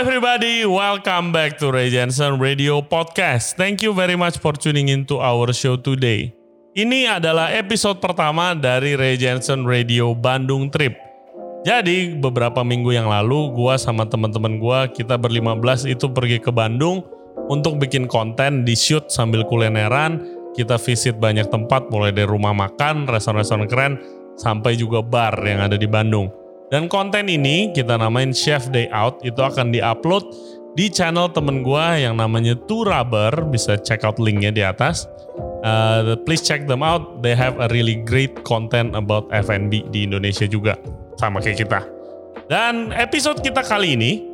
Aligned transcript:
everybody, 0.00 0.64
welcome 0.64 1.28
back 1.28 1.60
to 1.60 1.68
Ray 1.68 1.92
Jensen 1.92 2.40
Radio 2.40 2.80
Podcast. 2.80 3.60
Thank 3.60 3.84
you 3.84 3.92
very 3.92 4.16
much 4.16 4.40
for 4.40 4.56
tuning 4.56 4.88
in 4.88 5.04
to 5.12 5.20
our 5.20 5.52
show 5.52 5.76
today. 5.76 6.32
Ini 6.72 7.20
adalah 7.20 7.52
episode 7.52 8.00
pertama 8.00 8.56
dari 8.56 8.96
Ray 8.96 9.20
Jensen 9.20 9.68
Radio 9.68 10.16
Bandung 10.16 10.72
Trip. 10.72 10.96
Jadi 11.68 12.16
beberapa 12.16 12.64
minggu 12.64 12.96
yang 12.96 13.12
lalu 13.12 13.52
gua 13.52 13.76
sama 13.76 14.08
teman-teman 14.08 14.56
gua 14.56 14.88
kita 14.88 15.20
berlima 15.20 15.52
belas 15.52 15.84
itu 15.84 16.08
pergi 16.08 16.40
ke 16.40 16.48
Bandung 16.48 17.04
untuk 17.52 17.76
bikin 17.76 18.08
konten 18.08 18.64
di 18.64 18.72
shoot 18.72 19.12
sambil 19.12 19.44
kulineran. 19.44 20.24
Kita 20.56 20.80
visit 20.80 21.20
banyak 21.20 21.52
tempat 21.52 21.92
mulai 21.92 22.08
dari 22.08 22.24
rumah 22.24 22.56
makan, 22.56 23.04
restoran-restoran 23.04 23.68
keren 23.68 24.00
sampai 24.40 24.80
juga 24.80 25.04
bar 25.04 25.36
yang 25.44 25.60
ada 25.60 25.76
di 25.76 25.84
Bandung. 25.84 26.39
Dan 26.70 26.86
konten 26.86 27.26
ini 27.26 27.74
kita 27.74 27.98
namain 27.98 28.30
Chef 28.30 28.70
Day 28.70 28.86
Out 28.94 29.26
itu 29.26 29.42
akan 29.42 29.74
diupload 29.74 30.22
di 30.78 30.86
channel 30.86 31.26
temen 31.26 31.66
gue 31.66 31.86
yang 31.98 32.14
namanya 32.14 32.54
Turaber 32.70 33.42
bisa 33.50 33.74
check 33.74 34.06
out 34.06 34.22
linknya 34.22 34.54
di 34.54 34.62
atas. 34.62 35.10
Uh, 35.66 36.14
please 36.22 36.40
check 36.46 36.70
them 36.70 36.86
out. 36.86 37.26
They 37.26 37.34
have 37.34 37.58
a 37.58 37.66
really 37.74 37.98
great 38.06 38.46
content 38.46 38.94
about 38.94 39.26
F&B 39.34 39.90
di 39.90 40.06
Indonesia 40.06 40.46
juga 40.46 40.78
sama 41.18 41.42
kayak 41.42 41.58
kita. 41.66 41.80
Dan 42.46 42.94
episode 42.94 43.42
kita 43.42 43.66
kali 43.66 43.98
ini 43.98 44.30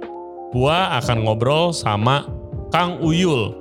gue 0.53 0.79
akan 0.93 1.25
ngobrol 1.25 1.73
sama 1.73 2.29
Kang 2.69 3.01
Uyul. 3.01 3.57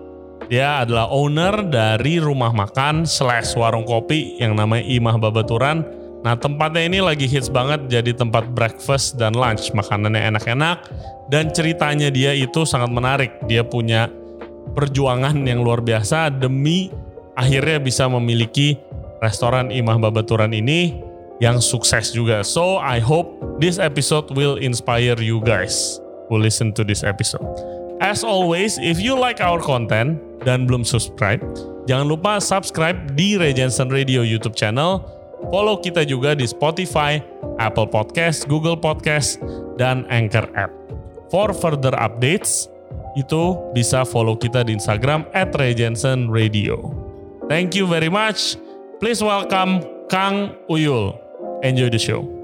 Dia 0.51 0.83
adalah 0.83 1.09
owner 1.15 1.63
dari 1.63 2.19
rumah 2.19 2.51
makan 2.51 3.07
slash 3.07 3.55
warung 3.55 3.87
kopi 3.87 4.35
yang 4.37 4.59
namanya 4.59 4.83
Imah 4.83 5.15
Babaturan 5.17 6.04
Nah 6.25 6.33
tempatnya 6.33 6.89
ini 6.89 7.05
lagi 7.05 7.29
hits 7.29 7.53
banget 7.53 7.85
jadi 7.85 8.17
tempat 8.17 8.49
breakfast 8.57 9.21
dan 9.21 9.37
lunch. 9.37 9.69
Makanannya 9.77 10.33
enak-enak 10.33 10.89
dan 11.29 11.53
ceritanya 11.53 12.09
dia 12.09 12.33
itu 12.33 12.65
sangat 12.65 12.89
menarik. 12.89 13.37
Dia 13.45 13.61
punya 13.61 14.09
perjuangan 14.73 15.37
yang 15.45 15.61
luar 15.61 15.85
biasa 15.85 16.33
demi 16.33 16.89
akhirnya 17.37 17.77
bisa 17.77 18.09
memiliki 18.09 18.73
restoran 19.21 19.69
Imah 19.69 20.01
Babaturan 20.01 20.49
ini 20.49 20.97
yang 21.37 21.61
sukses 21.61 22.09
juga. 22.09 22.41
So 22.41 22.81
I 22.81 22.97
hope 22.97 23.61
this 23.61 23.77
episode 23.77 24.33
will 24.33 24.57
inspire 24.57 25.21
you 25.21 25.45
guys 25.45 26.01
who 26.27 26.41
listen 26.41 26.73
to 26.73 26.81
this 26.81 27.05
episode. 27.05 27.45
As 28.01 28.25
always, 28.25 28.75
if 28.81 28.99
you 28.99 29.15
like 29.15 29.39
our 29.39 29.61
content 29.61 30.19
dan 30.43 30.67
belum 30.67 30.83
subscribe, 30.83 31.39
jangan 31.87 32.11
lupa 32.11 32.43
subscribe 32.43 32.97
di 33.15 33.39
Regensen 33.39 33.87
Radio 33.87 34.25
YouTube 34.25 34.57
channel 34.57 34.99
Follow 35.51 35.79
kita 35.79 36.03
juga 36.07 36.33
di 36.33 36.47
Spotify, 36.47 37.19
Apple 37.61 37.87
Podcast, 37.87 38.47
Google 38.49 38.75
Podcast, 38.79 39.39
dan 39.79 40.03
Anchor 40.09 40.47
App. 40.55 40.71
For 41.31 41.51
further 41.51 41.93
updates, 41.95 42.69
itu 43.15 43.55
bisa 43.71 44.03
follow 44.03 44.35
kita 44.35 44.67
di 44.67 44.75
Instagram 44.75 45.23
at 45.31 45.55
Radio. 45.55 46.91
Thank 47.47 47.77
you 47.77 47.87
very 47.87 48.11
much. 48.11 48.59
Please 48.99 49.23
welcome 49.23 49.83
Kang 50.11 50.55
Uyul. 50.67 51.15
Enjoy 51.63 51.87
the 51.87 51.99
show. 51.99 52.34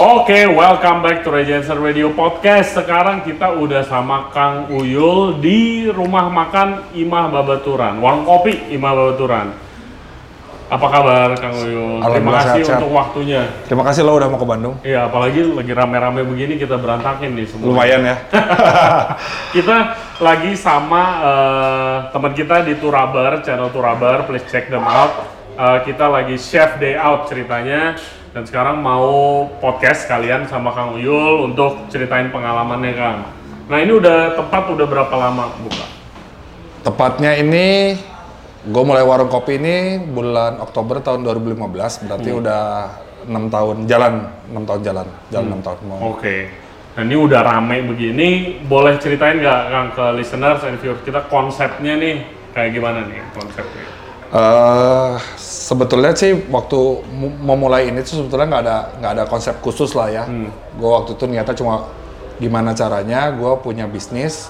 Oke, 0.00 0.32
okay, 0.32 0.44
welcome 0.48 1.04
back 1.04 1.20
to 1.20 1.28
Regenser 1.28 1.76
Radio 1.76 2.08
Podcast. 2.16 2.72
Sekarang 2.72 3.20
kita 3.20 3.52
udah 3.52 3.84
sama 3.84 4.32
Kang 4.32 4.72
Uyul 4.72 5.44
di 5.44 5.92
rumah 5.92 6.24
makan 6.32 6.96
Imah 6.96 7.28
Babaturan, 7.28 8.00
warung 8.00 8.24
kopi 8.24 8.72
Imah 8.72 8.96
Babaturan. 8.96 9.52
Apa 10.72 10.86
kabar 10.88 11.36
Kang 11.36 11.52
Uyul? 11.52 12.00
Terima 12.00 12.32
kasih 12.32 12.64
sehat, 12.64 12.80
untuk 12.80 12.96
waktunya. 12.96 13.44
Terima 13.68 13.84
kasih 13.84 14.00
lo 14.08 14.16
udah 14.16 14.28
mau 14.32 14.40
ke 14.40 14.48
Bandung. 14.48 14.80
Iya, 14.80 15.12
apalagi 15.12 15.44
lagi 15.52 15.72
rame-rame 15.76 16.24
begini 16.24 16.56
kita 16.56 16.80
berantakin 16.80 17.36
nih 17.36 17.44
semua. 17.44 17.68
Lumayan 17.68 18.00
ya. 18.00 18.16
kita 19.60 20.00
lagi 20.16 20.56
sama 20.56 21.02
uh, 21.20 21.96
teman 22.08 22.32
kita 22.32 22.64
di 22.64 22.72
Turabar, 22.80 23.44
channel 23.44 23.68
Turabar, 23.68 24.24
please 24.24 24.48
check 24.48 24.72
them 24.72 24.88
out. 24.88 25.28
Uh, 25.60 25.84
kita 25.84 26.08
lagi 26.08 26.40
chef 26.40 26.80
day 26.80 26.96
out 26.96 27.28
ceritanya 27.28 28.00
dan 28.30 28.46
sekarang 28.46 28.78
mau 28.78 29.42
podcast 29.58 30.06
kalian 30.06 30.46
sama 30.46 30.70
Kang 30.70 30.94
Uyul 30.94 31.50
untuk 31.50 31.90
ceritain 31.90 32.30
pengalamannya 32.30 32.94
Kang. 32.94 33.18
Nah 33.66 33.78
ini 33.82 33.90
udah 33.90 34.38
tepat 34.38 34.70
udah 34.70 34.86
berapa 34.86 35.14
lama 35.18 35.50
buka? 35.58 35.86
Tepatnya 36.86 37.34
ini 37.34 37.98
gue 38.60 38.82
mulai 38.86 39.02
warung 39.02 39.26
kopi 39.26 39.58
ini 39.58 39.98
bulan 39.98 40.62
Oktober 40.62 41.02
tahun 41.02 41.26
2015 41.26 42.06
berarti 42.06 42.30
hmm. 42.30 42.40
udah 42.44 42.62
enam 43.26 43.44
tahun 43.50 43.76
jalan 43.90 44.14
enam 44.52 44.64
tahun 44.68 44.80
jalan 44.84 45.06
jalan 45.32 45.44
hmm. 45.44 45.50
enam 45.50 45.60
hmm. 45.60 45.66
tahun 45.66 45.78
Oke. 45.90 46.02
Okay. 46.14 46.40
Nah 46.90 47.02
ini 47.06 47.16
udah 47.16 47.40
rame 47.46 47.86
begini, 47.86 48.28
boleh 48.66 48.98
ceritain 48.98 49.38
nggak 49.38 49.60
Kang 49.70 49.88
ke 49.94 50.06
listeners 50.18 50.62
and 50.66 50.78
viewers 50.78 51.02
kita 51.02 51.26
konsepnya 51.26 51.98
nih 51.98 52.26
kayak 52.54 52.78
gimana 52.78 53.06
nih 53.06 53.22
konsepnya? 53.34 53.99
Uh, 54.30 55.18
sebetulnya 55.34 56.14
sih 56.14 56.38
waktu 56.54 57.02
memulai 57.42 57.90
ini 57.90 57.98
tuh 58.06 58.22
sebetulnya 58.22 58.46
nggak 58.46 58.62
ada 58.62 58.76
nggak 59.02 59.12
ada 59.18 59.24
konsep 59.26 59.58
khusus 59.58 59.90
lah 59.98 60.06
ya. 60.06 60.22
Hmm. 60.22 60.54
Gue 60.78 60.86
waktu 60.86 61.18
itu 61.18 61.24
niatnya 61.26 61.58
cuma 61.58 61.90
gimana 62.38 62.70
caranya 62.78 63.34
gue 63.34 63.52
punya 63.58 63.90
bisnis. 63.90 64.46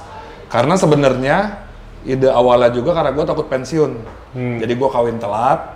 Karena 0.53 0.77
sebenarnya 0.77 1.65
ide 2.05 2.29
awalnya 2.29 2.77
juga 2.77 2.93
karena 2.93 3.17
gue 3.17 3.25
takut 3.25 3.49
pensiun. 3.49 3.93
Hmm. 4.37 4.57
Jadi 4.61 4.73
gue 4.77 4.89
kawin 4.93 5.17
telat. 5.17 5.73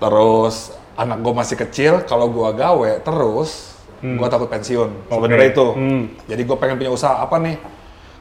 Terus 0.00 0.72
anak 0.96 1.20
gue 1.20 1.32
masih 1.36 1.56
kecil. 1.60 1.92
Kalau 2.08 2.32
gue 2.32 2.48
gawe 2.48 2.90
terus, 3.04 3.76
hmm. 4.00 4.16
gue 4.16 4.28
takut 4.32 4.48
pensiun. 4.48 4.88
Okay. 5.04 5.12
Sebenarnya 5.20 5.48
itu. 5.52 5.66
Hmm. 5.76 6.02
Jadi 6.24 6.42
gue 6.48 6.56
pengen 6.56 6.80
punya 6.80 6.92
usaha 6.96 7.20
apa 7.20 7.36
nih? 7.44 7.60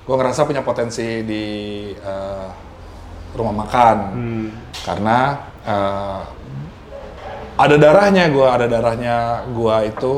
Gue 0.03 0.15
ngerasa 0.19 0.43
punya 0.43 0.67
potensi 0.67 1.23
di 1.23 1.45
uh, 2.03 2.66
rumah 3.37 3.63
makan 3.63 3.97
hmm. 4.17 4.47
karena 4.83 5.17
uh, 5.63 6.21
ada 7.57 7.75
darahnya 7.77 8.29
gue 8.29 8.47
ada 8.47 8.65
darahnya 8.69 9.45
gue 9.49 9.75
itu 9.89 10.13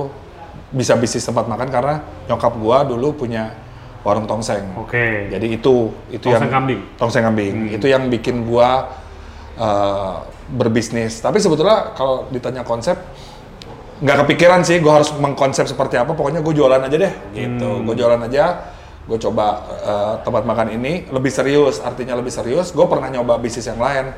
bisa 0.70 0.94
bisnis 1.00 1.26
tempat 1.26 1.50
makan 1.50 1.68
karena 1.72 1.96
nyokap 2.30 2.54
gue 2.56 2.78
dulu 2.94 3.26
punya 3.26 3.56
warung 4.04 4.28
tongseng. 4.30 4.64
Oke. 4.80 4.96
Okay. 4.96 5.16
Jadi 5.34 5.48
itu 5.60 5.92
itu 6.14 6.28
tongseng 6.30 6.48
yang 6.48 6.54
kambing. 6.54 6.82
Tongseng 6.96 7.24
kambing. 7.26 7.54
Hmm. 7.68 7.76
Itu 7.76 7.86
yang 7.90 8.08
bikin 8.08 8.48
gue 8.48 8.70
uh, 9.60 10.16
berbisnis. 10.56 11.20
Tapi 11.20 11.42
sebetulnya 11.42 11.96
kalau 11.98 12.30
ditanya 12.32 12.64
konsep 12.64 12.96
nggak 14.00 14.24
kepikiran 14.24 14.64
sih 14.64 14.80
gue 14.80 14.92
harus 14.92 15.12
mengkonsep 15.18 15.68
seperti 15.68 16.00
apa. 16.00 16.16
Pokoknya 16.16 16.40
gue 16.40 16.54
jualan 16.56 16.80
aja 16.80 16.96
deh. 16.96 17.14
Gitu. 17.36 17.70
Hmm. 17.70 17.84
Gue 17.84 17.96
jualan 17.98 18.22
aja 18.30 18.69
gue 19.10 19.18
coba 19.26 19.46
uh, 19.82 20.16
tempat 20.22 20.46
makan 20.46 20.78
ini 20.78 21.10
lebih 21.10 21.34
serius 21.34 21.82
artinya 21.82 22.14
lebih 22.14 22.30
serius 22.30 22.70
gue 22.70 22.86
pernah 22.86 23.10
nyoba 23.10 23.42
bisnis 23.42 23.66
yang 23.66 23.82
lain 23.82 24.14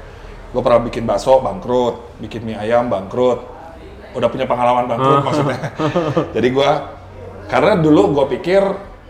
gue 0.51 0.61
pernah 0.61 0.83
bikin 0.83 1.07
bakso 1.07 1.39
bangkrut 1.39 2.19
bikin 2.19 2.43
mie 2.43 2.59
ayam 2.59 2.91
bangkrut 2.91 3.39
udah 4.11 4.27
punya 4.27 4.43
pengalaman 4.43 4.91
bangkrut 4.91 5.23
maksudnya 5.31 5.59
jadi 6.35 6.47
gue 6.51 6.71
karena 7.47 7.79
dulu 7.79 8.19
gue 8.19 8.25
pikir 8.35 8.63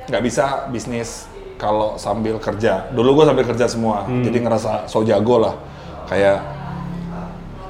nggak 0.06 0.22
bisa 0.22 0.70
bisnis 0.70 1.26
kalau 1.58 1.98
sambil 1.98 2.38
kerja 2.38 2.94
dulu 2.94 3.18
gue 3.18 3.26
sambil 3.26 3.46
kerja 3.50 3.66
semua 3.66 4.06
hmm. 4.06 4.22
jadi 4.22 4.38
ngerasa 4.38 4.72
so 4.86 5.02
jago 5.02 5.42
lah 5.42 5.58
kayak 6.06 6.62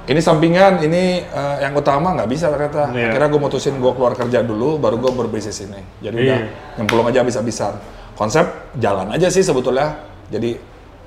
ini 0.02 0.18
sampingan, 0.18 0.82
ini 0.84 1.24
uh, 1.24 1.62
yang 1.62 1.72
utama 1.78 2.12
nggak 2.18 2.28
bisa 2.28 2.52
ternyata. 2.52 2.92
Yeah. 2.92 3.14
Akhirnya 3.14 3.30
gue 3.32 3.42
mutusin 3.48 3.78
gue 3.80 3.92
keluar 3.96 4.18
kerja 4.18 4.44
dulu, 4.44 4.76
baru 4.76 4.98
gue 5.00 5.12
berbisnis 5.14 5.62
ini. 5.64 5.78
Jadi 6.04 6.18
yeah. 6.20 6.26
udah 6.26 6.40
nyemplung 6.76 7.08
aja 7.08 7.22
bisa-bisa 7.24 7.80
konsep 8.22 8.46
jalan 8.78 9.10
aja 9.10 9.34
sih 9.34 9.42
sebetulnya. 9.42 9.98
Jadi 10.30 10.54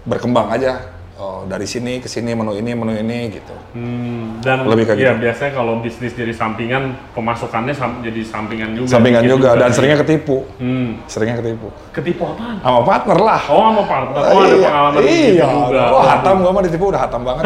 berkembang 0.03 0.51
aja. 0.51 0.91
Oh, 1.15 1.47
dari 1.47 1.63
sini 1.63 2.03
ke 2.03 2.11
sini 2.11 2.35
menu 2.35 2.59
ini 2.59 2.75
menu 2.75 2.91
ini 2.91 3.39
gitu. 3.39 3.55
Hmm, 3.71 4.43
dan 4.43 4.67
lebih 4.67 4.83
kayak 4.83 4.99
ya, 4.99 5.15
gitu. 5.15 5.23
biasanya 5.23 5.53
kalau 5.55 5.79
bisnis 5.79 6.11
jadi 6.11 6.35
sampingan 6.35 6.91
pemasukannya 7.15 7.71
sam 7.71 8.03
jadi 8.03 8.19
sampingan 8.27 8.75
juga. 8.75 8.99
Sampingan 8.99 9.23
juga, 9.23 9.55
juga 9.55 9.63
dan 9.63 9.71
seringnya 9.71 10.03
ketipu. 10.03 10.43
Hmm. 10.59 10.99
Seringnya 11.07 11.39
ketipu. 11.39 11.71
Ketipu 11.95 12.35
apa? 12.35 12.59
Sama 12.59 12.81
partner 12.83 13.19
lah. 13.23 13.43
Oh, 13.47 13.63
sama 13.63 13.83
partner. 13.87 14.23
Oh, 14.27 14.41
ada 14.43 14.51
iya. 14.51 14.67
pengalaman 14.67 15.01
iya, 15.07 15.31
gitu 15.31 15.47
juga. 15.55 15.83
Wah, 15.95 16.05
hatam 16.11 16.35
gua 16.43 16.51
mah 16.51 16.63
ditipu 16.67 16.85
udah 16.91 17.01
hatam 17.07 17.23
banget. 17.23 17.45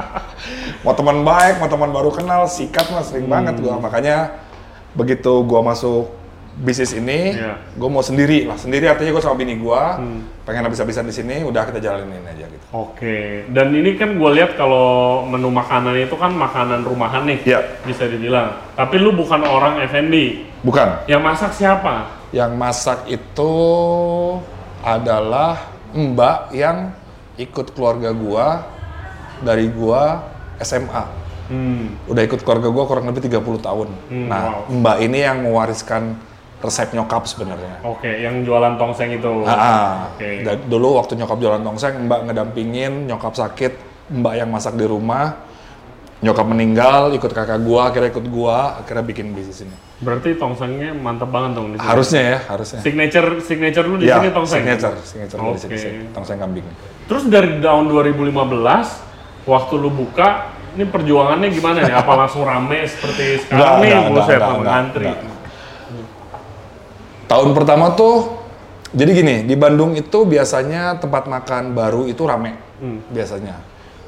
mau 0.88 0.94
teman 0.96 1.16
baik, 1.20 1.54
mau 1.60 1.68
teman 1.68 1.90
baru 1.92 2.10
kenal, 2.16 2.48
sikat 2.48 2.88
mah 2.96 3.04
sering 3.04 3.28
hmm. 3.28 3.34
banget 3.36 3.54
gua. 3.60 3.76
Makanya 3.76 4.40
begitu 4.96 5.44
gua 5.44 5.60
masuk 5.60 6.17
bisnis 6.58 6.90
ini, 6.94 7.38
yeah. 7.38 7.56
gue 7.78 7.88
mau 7.90 8.02
sendiri 8.02 8.50
lah. 8.50 8.58
Sendiri 8.58 8.90
artinya 8.90 9.14
gue 9.14 9.22
sama 9.22 9.38
bini 9.38 9.54
gue, 9.56 9.82
hmm. 9.98 10.42
pengen 10.42 10.66
habis-habisan 10.66 11.06
di 11.06 11.14
sini, 11.14 11.46
udah 11.46 11.62
kita 11.70 11.78
jalanin 11.78 12.22
aja 12.26 12.44
gitu. 12.50 12.64
Oke, 12.74 12.98
okay. 12.98 13.26
dan 13.54 13.70
ini 13.70 13.94
kan 13.94 14.18
gue 14.18 14.30
lihat 14.34 14.58
kalau 14.58 15.22
menu 15.24 15.48
makanan 15.48 15.94
itu 15.94 16.18
kan 16.18 16.34
makanan 16.34 16.82
rumahan 16.82 17.22
nih, 17.24 17.38
yeah. 17.46 17.62
bisa 17.86 18.10
dibilang. 18.10 18.58
Tapi 18.74 18.98
lu 18.98 19.14
bukan 19.14 19.46
orang 19.46 19.78
F&B. 19.86 20.44
Bukan. 20.66 21.06
Yang 21.06 21.22
masak 21.22 21.50
siapa? 21.54 22.10
Yang 22.34 22.52
masak 22.58 22.98
itu 23.06 23.54
adalah 24.82 25.72
mbak 25.94 26.52
yang 26.52 26.92
ikut 27.38 27.72
keluarga 27.72 28.10
gue 28.12 28.46
dari 29.42 29.70
gua 29.70 30.26
SMA. 30.58 31.04
Hmm. 31.48 31.96
Udah 32.04 32.22
ikut 32.26 32.44
keluarga 32.44 32.68
gua 32.68 32.84
kurang 32.84 33.08
lebih 33.08 33.24
30 33.24 33.64
tahun. 33.64 33.88
Hmm, 34.12 34.26
nah, 34.28 34.68
wow. 34.68 34.68
Mbak 34.68 34.96
ini 35.00 35.18
yang 35.24 35.38
mewariskan 35.48 36.18
resep 36.58 36.90
nyokap 36.90 37.22
sebenarnya. 37.24 37.78
Oke, 37.82 38.10
yang 38.18 38.42
jualan 38.42 38.74
tongseng 38.74 39.14
itu. 39.14 39.46
Ah, 39.46 39.54
ah. 39.54 39.88
Oke. 40.10 40.42
Da- 40.42 40.58
dulu 40.58 40.98
waktu 40.98 41.14
nyokap 41.14 41.38
jualan 41.38 41.62
tongseng, 41.62 41.94
Mbak 42.04 42.20
ngedampingin, 42.26 43.06
nyokap 43.06 43.32
sakit, 43.32 43.72
Mbak 44.10 44.34
yang 44.36 44.48
masak 44.50 44.74
di 44.74 44.82
rumah. 44.82 45.38
Nyokap 46.18 46.50
meninggal, 46.50 47.14
ikut 47.14 47.30
kakak 47.30 47.62
gua, 47.62 47.94
akhirnya 47.94 48.10
ikut 48.10 48.26
gua, 48.26 48.82
akhirnya 48.82 49.06
bikin 49.06 49.38
bisnis 49.38 49.62
ini. 49.62 49.70
Berarti 50.02 50.34
tongsengnya 50.34 50.90
mantep 50.90 51.30
banget 51.30 51.54
dong 51.54 51.70
di 51.70 51.78
sini. 51.78 51.86
Harusnya 51.86 52.22
ya, 52.26 52.38
harusnya. 52.50 52.80
Signature 52.82 53.28
signature 53.38 53.86
lu 53.86 54.02
di 54.02 54.10
Ya, 54.10 54.18
sini 54.18 54.34
tongseng. 54.34 54.66
signature, 54.66 54.98
signature 54.98 55.38
dari 55.38 55.54
Oke. 55.54 55.78
sini, 55.78 56.10
tongseng 56.10 56.42
kambing. 56.42 56.66
Terus 57.06 57.22
dari 57.30 57.62
tahun 57.62 57.86
2015 57.86 58.98
waktu 59.46 59.74
lu 59.78 59.94
buka 59.94 60.50
ini 60.74 60.90
perjuangannya 60.90 61.48
gimana 61.54 61.86
nih? 61.86 61.94
Apa 61.94 62.12
langsung 62.16 62.42
rame 62.42 62.82
seperti 62.82 63.46
sekarang 63.46 63.62
Enggak, 63.62 63.72
nih? 63.78 63.90
enggak, 64.10 64.26
enggak, 64.26 64.58
ngantri. 64.66 65.06
enggak. 65.06 65.37
Tahun 67.28 67.52
pertama 67.52 67.92
tuh, 67.92 68.40
jadi 68.96 69.10
gini, 69.12 69.36
di 69.44 69.52
Bandung 69.52 69.92
itu 69.92 70.24
biasanya 70.24 70.96
tempat 70.96 71.28
makan 71.28 71.76
baru 71.76 72.08
itu 72.08 72.24
rame, 72.24 72.56
Hmm. 72.80 73.04
biasanya. 73.12 73.60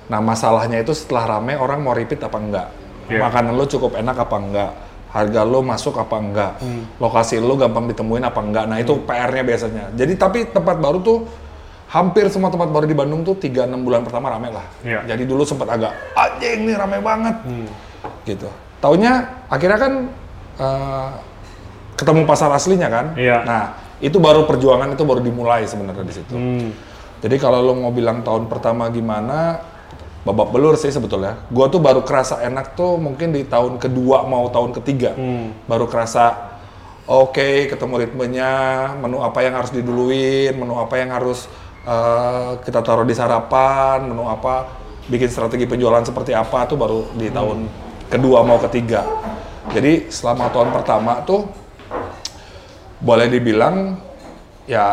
Nah 0.08 0.18
masalahnya 0.18 0.80
itu 0.80 0.96
setelah 0.96 1.38
rame 1.38 1.54
orang 1.54 1.84
mau 1.84 1.92
repeat 1.92 2.24
apa 2.24 2.40
enggak? 2.40 2.66
Iya. 3.06 3.20
Makanan 3.22 3.52
lo 3.54 3.68
cukup 3.68 3.94
enak 3.94 4.16
apa 4.16 4.36
enggak? 4.40 4.70
Harga 5.10 5.42
lo 5.44 5.60
masuk 5.60 6.00
apa 6.00 6.16
enggak? 6.16 6.52
Hmm. 6.58 6.82
Lokasi 6.96 7.38
lo 7.38 7.54
gampang 7.54 7.86
ditemuin 7.92 8.24
apa 8.24 8.40
enggak? 8.40 8.64
Nah 8.66 8.80
itu 8.80 8.98
PR-nya 9.04 9.42
biasanya. 9.44 9.84
Jadi 9.94 10.12
tapi 10.16 10.38
tempat 10.48 10.80
baru 10.80 10.98
tuh 10.98 11.18
hampir 11.90 12.26
semua 12.30 12.48
tempat 12.48 12.70
baru 12.72 12.86
di 12.86 12.94
Bandung 12.94 13.20
tuh 13.22 13.36
3-6 13.36 13.84
bulan 13.84 14.00
pertama 14.02 14.32
rame 14.32 14.48
lah. 14.48 14.66
Iya. 14.80 15.04
Jadi 15.14 15.22
dulu 15.28 15.44
sempat 15.44 15.68
agak 15.68 15.92
anjing 16.16 16.66
nih 16.66 16.74
rame 16.74 16.98
banget. 17.04 17.36
Hmm. 17.44 17.68
Gitu. 18.24 18.48
Taunya 18.80 19.28
akhirnya 19.46 19.78
kan 19.78 19.92
eh, 20.56 21.08
ketemu 22.00 22.24
pasar 22.24 22.48
aslinya 22.56 22.88
kan. 22.88 23.06
Iya. 23.12 23.44
Nah, 23.44 23.62
itu 24.00 24.16
baru 24.16 24.48
perjuangan 24.48 24.96
itu 24.96 25.04
baru 25.04 25.20
dimulai 25.20 25.68
sebenarnya 25.68 26.04
di 26.08 26.14
situ. 26.16 26.32
Hmm. 26.32 26.72
Jadi 27.20 27.36
kalau 27.36 27.60
lo 27.60 27.76
mau 27.76 27.92
bilang 27.92 28.24
tahun 28.24 28.48
pertama 28.48 28.88
gimana, 28.88 29.60
babak 30.24 30.48
belur 30.48 30.80
sih 30.80 30.88
sebetulnya. 30.88 31.44
Gua 31.52 31.68
tuh 31.68 31.84
baru 31.84 32.00
kerasa 32.00 32.40
enak 32.40 32.72
tuh 32.72 32.96
mungkin 32.96 33.36
di 33.36 33.44
tahun 33.44 33.76
kedua 33.76 34.24
mau 34.24 34.48
tahun 34.48 34.72
ketiga. 34.80 35.12
Hmm. 35.12 35.52
Baru 35.68 35.84
kerasa 35.84 36.56
oke 37.04 37.68
ketemu 37.68 38.08
ritmenya, 38.08 38.52
menu 38.96 39.20
apa 39.20 39.44
yang 39.44 39.60
harus 39.60 39.68
diduluin, 39.68 40.56
menu 40.56 40.80
apa 40.80 40.96
yang 40.96 41.12
harus 41.12 41.44
eh, 41.84 42.56
kita 42.64 42.80
taruh 42.80 43.04
di 43.04 43.12
sarapan, 43.12 44.08
menu 44.08 44.24
apa 44.24 44.80
bikin 45.12 45.28
strategi 45.28 45.68
penjualan 45.68 46.00
seperti 46.00 46.32
apa 46.32 46.64
tuh 46.64 46.80
baru 46.80 47.04
di 47.20 47.28
tahun 47.28 47.68
kedua 48.08 48.40
mau 48.48 48.56
ketiga. 48.64 49.04
Jadi 49.70 50.08
selama 50.08 50.48
tahun 50.48 50.72
pertama 50.72 51.20
tuh 51.22 51.46
boleh 53.00 53.26
dibilang 53.26 53.96
ya 54.64 54.84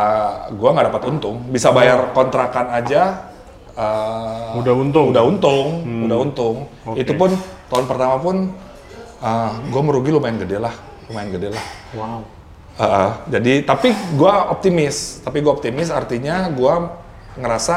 gua 0.51 0.73
nggak 0.73 0.87
dapat 0.89 1.03
untung 1.07 1.43
bisa 1.47 1.69
bayar 1.69 2.09
kontrakan 2.11 2.71
aja 2.71 3.29
eh, 3.71 4.57
Udah 4.57 4.73
untung. 4.73 5.11
udah 5.11 5.23
untung 5.23 5.67
udah 6.07 6.17
untung 6.17 6.55
Oke. 6.83 6.97
itu 6.97 7.11
pun 7.13 7.29
tahun 7.67 7.85
pertama 7.85 8.15
pun 8.17 8.35
eh, 9.19 9.51
gua 9.69 9.81
merugi 9.81 10.09
lumayan 10.09 10.39
gede 10.39 10.57
lah 10.57 10.73
lumayan 11.05 11.29
gede 11.31 11.49
lah 11.51 11.65
Wow. 11.93 12.21
Eh, 12.77 13.09
jadi 13.31 13.53
tapi 13.63 13.89
gua 14.13 14.49
optimis 14.49 15.21
tapi 15.21 15.41
gua 15.41 15.53
optimis 15.53 15.89
artinya 15.89 16.47
gua 16.49 16.97
ngerasa 17.35 17.75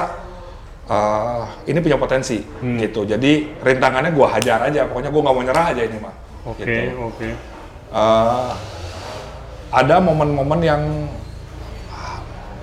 eh, 0.86 1.42
ini 1.66 1.78
punya 1.78 1.96
potensi 1.96 2.40
gitu 2.78 3.04
jadi 3.04 3.60
rintangannya 3.60 4.10
gua 4.10 4.30
hajar 4.30 4.62
aja 4.62 4.86
pokoknya 4.86 5.10
gua 5.10 5.20
nggak 5.22 5.34
mau 5.34 5.44
nyerah 5.44 5.66
aja 5.68 5.82
ini 5.84 5.98
mah 5.98 6.14
Oke, 6.40 6.64
Gitu. 6.64 6.96
oke. 6.96 7.28
Eh, 7.92 8.50
ada 9.70 10.02
momen-momen 10.02 10.60
yang 10.60 10.82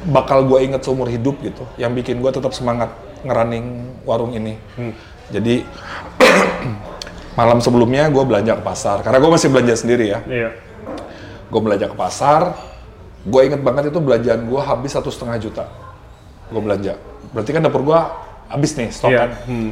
bakal 0.08 0.44
gue 0.48 0.64
inget 0.64 0.84
seumur 0.84 1.08
hidup 1.12 1.40
gitu, 1.44 1.64
yang 1.76 1.92
bikin 1.92 2.20
gue 2.24 2.32
tetap 2.32 2.52
semangat 2.56 2.92
ngerunning 3.24 3.96
warung 4.08 4.32
ini. 4.36 4.56
Hmm. 4.76 4.94
Jadi 5.32 5.68
malam 7.40 7.60
sebelumnya 7.60 8.08
gue 8.08 8.24
belanja 8.24 8.56
ke 8.56 8.64
pasar, 8.64 9.04
karena 9.04 9.20
gue 9.20 9.32
masih 9.32 9.50
belanja 9.52 9.74
sendiri 9.76 10.06
ya. 10.16 10.20
Iya. 10.28 10.50
Gue 11.48 11.62
belanja 11.64 11.88
ke 11.92 11.98
pasar, 11.98 12.56
gue 13.24 13.42
inget 13.44 13.60
banget 13.64 13.92
itu 13.92 14.00
belanjaan 14.00 14.48
gue 14.48 14.62
habis 14.64 14.92
satu 14.96 15.12
setengah 15.12 15.38
juta. 15.40 15.66
Gue 16.48 16.62
belanja, 16.64 16.96
berarti 17.36 17.52
kan 17.52 17.62
dapur 17.64 17.84
gue 17.84 18.00
habis 18.48 18.72
nih 18.80 18.90
stok 18.92 19.12
Iya. 19.12 19.20
kan. 19.20 19.32
Hmm. 19.48 19.72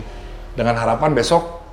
Dengan 0.55 0.75
harapan 0.79 1.11
besok 1.15 1.64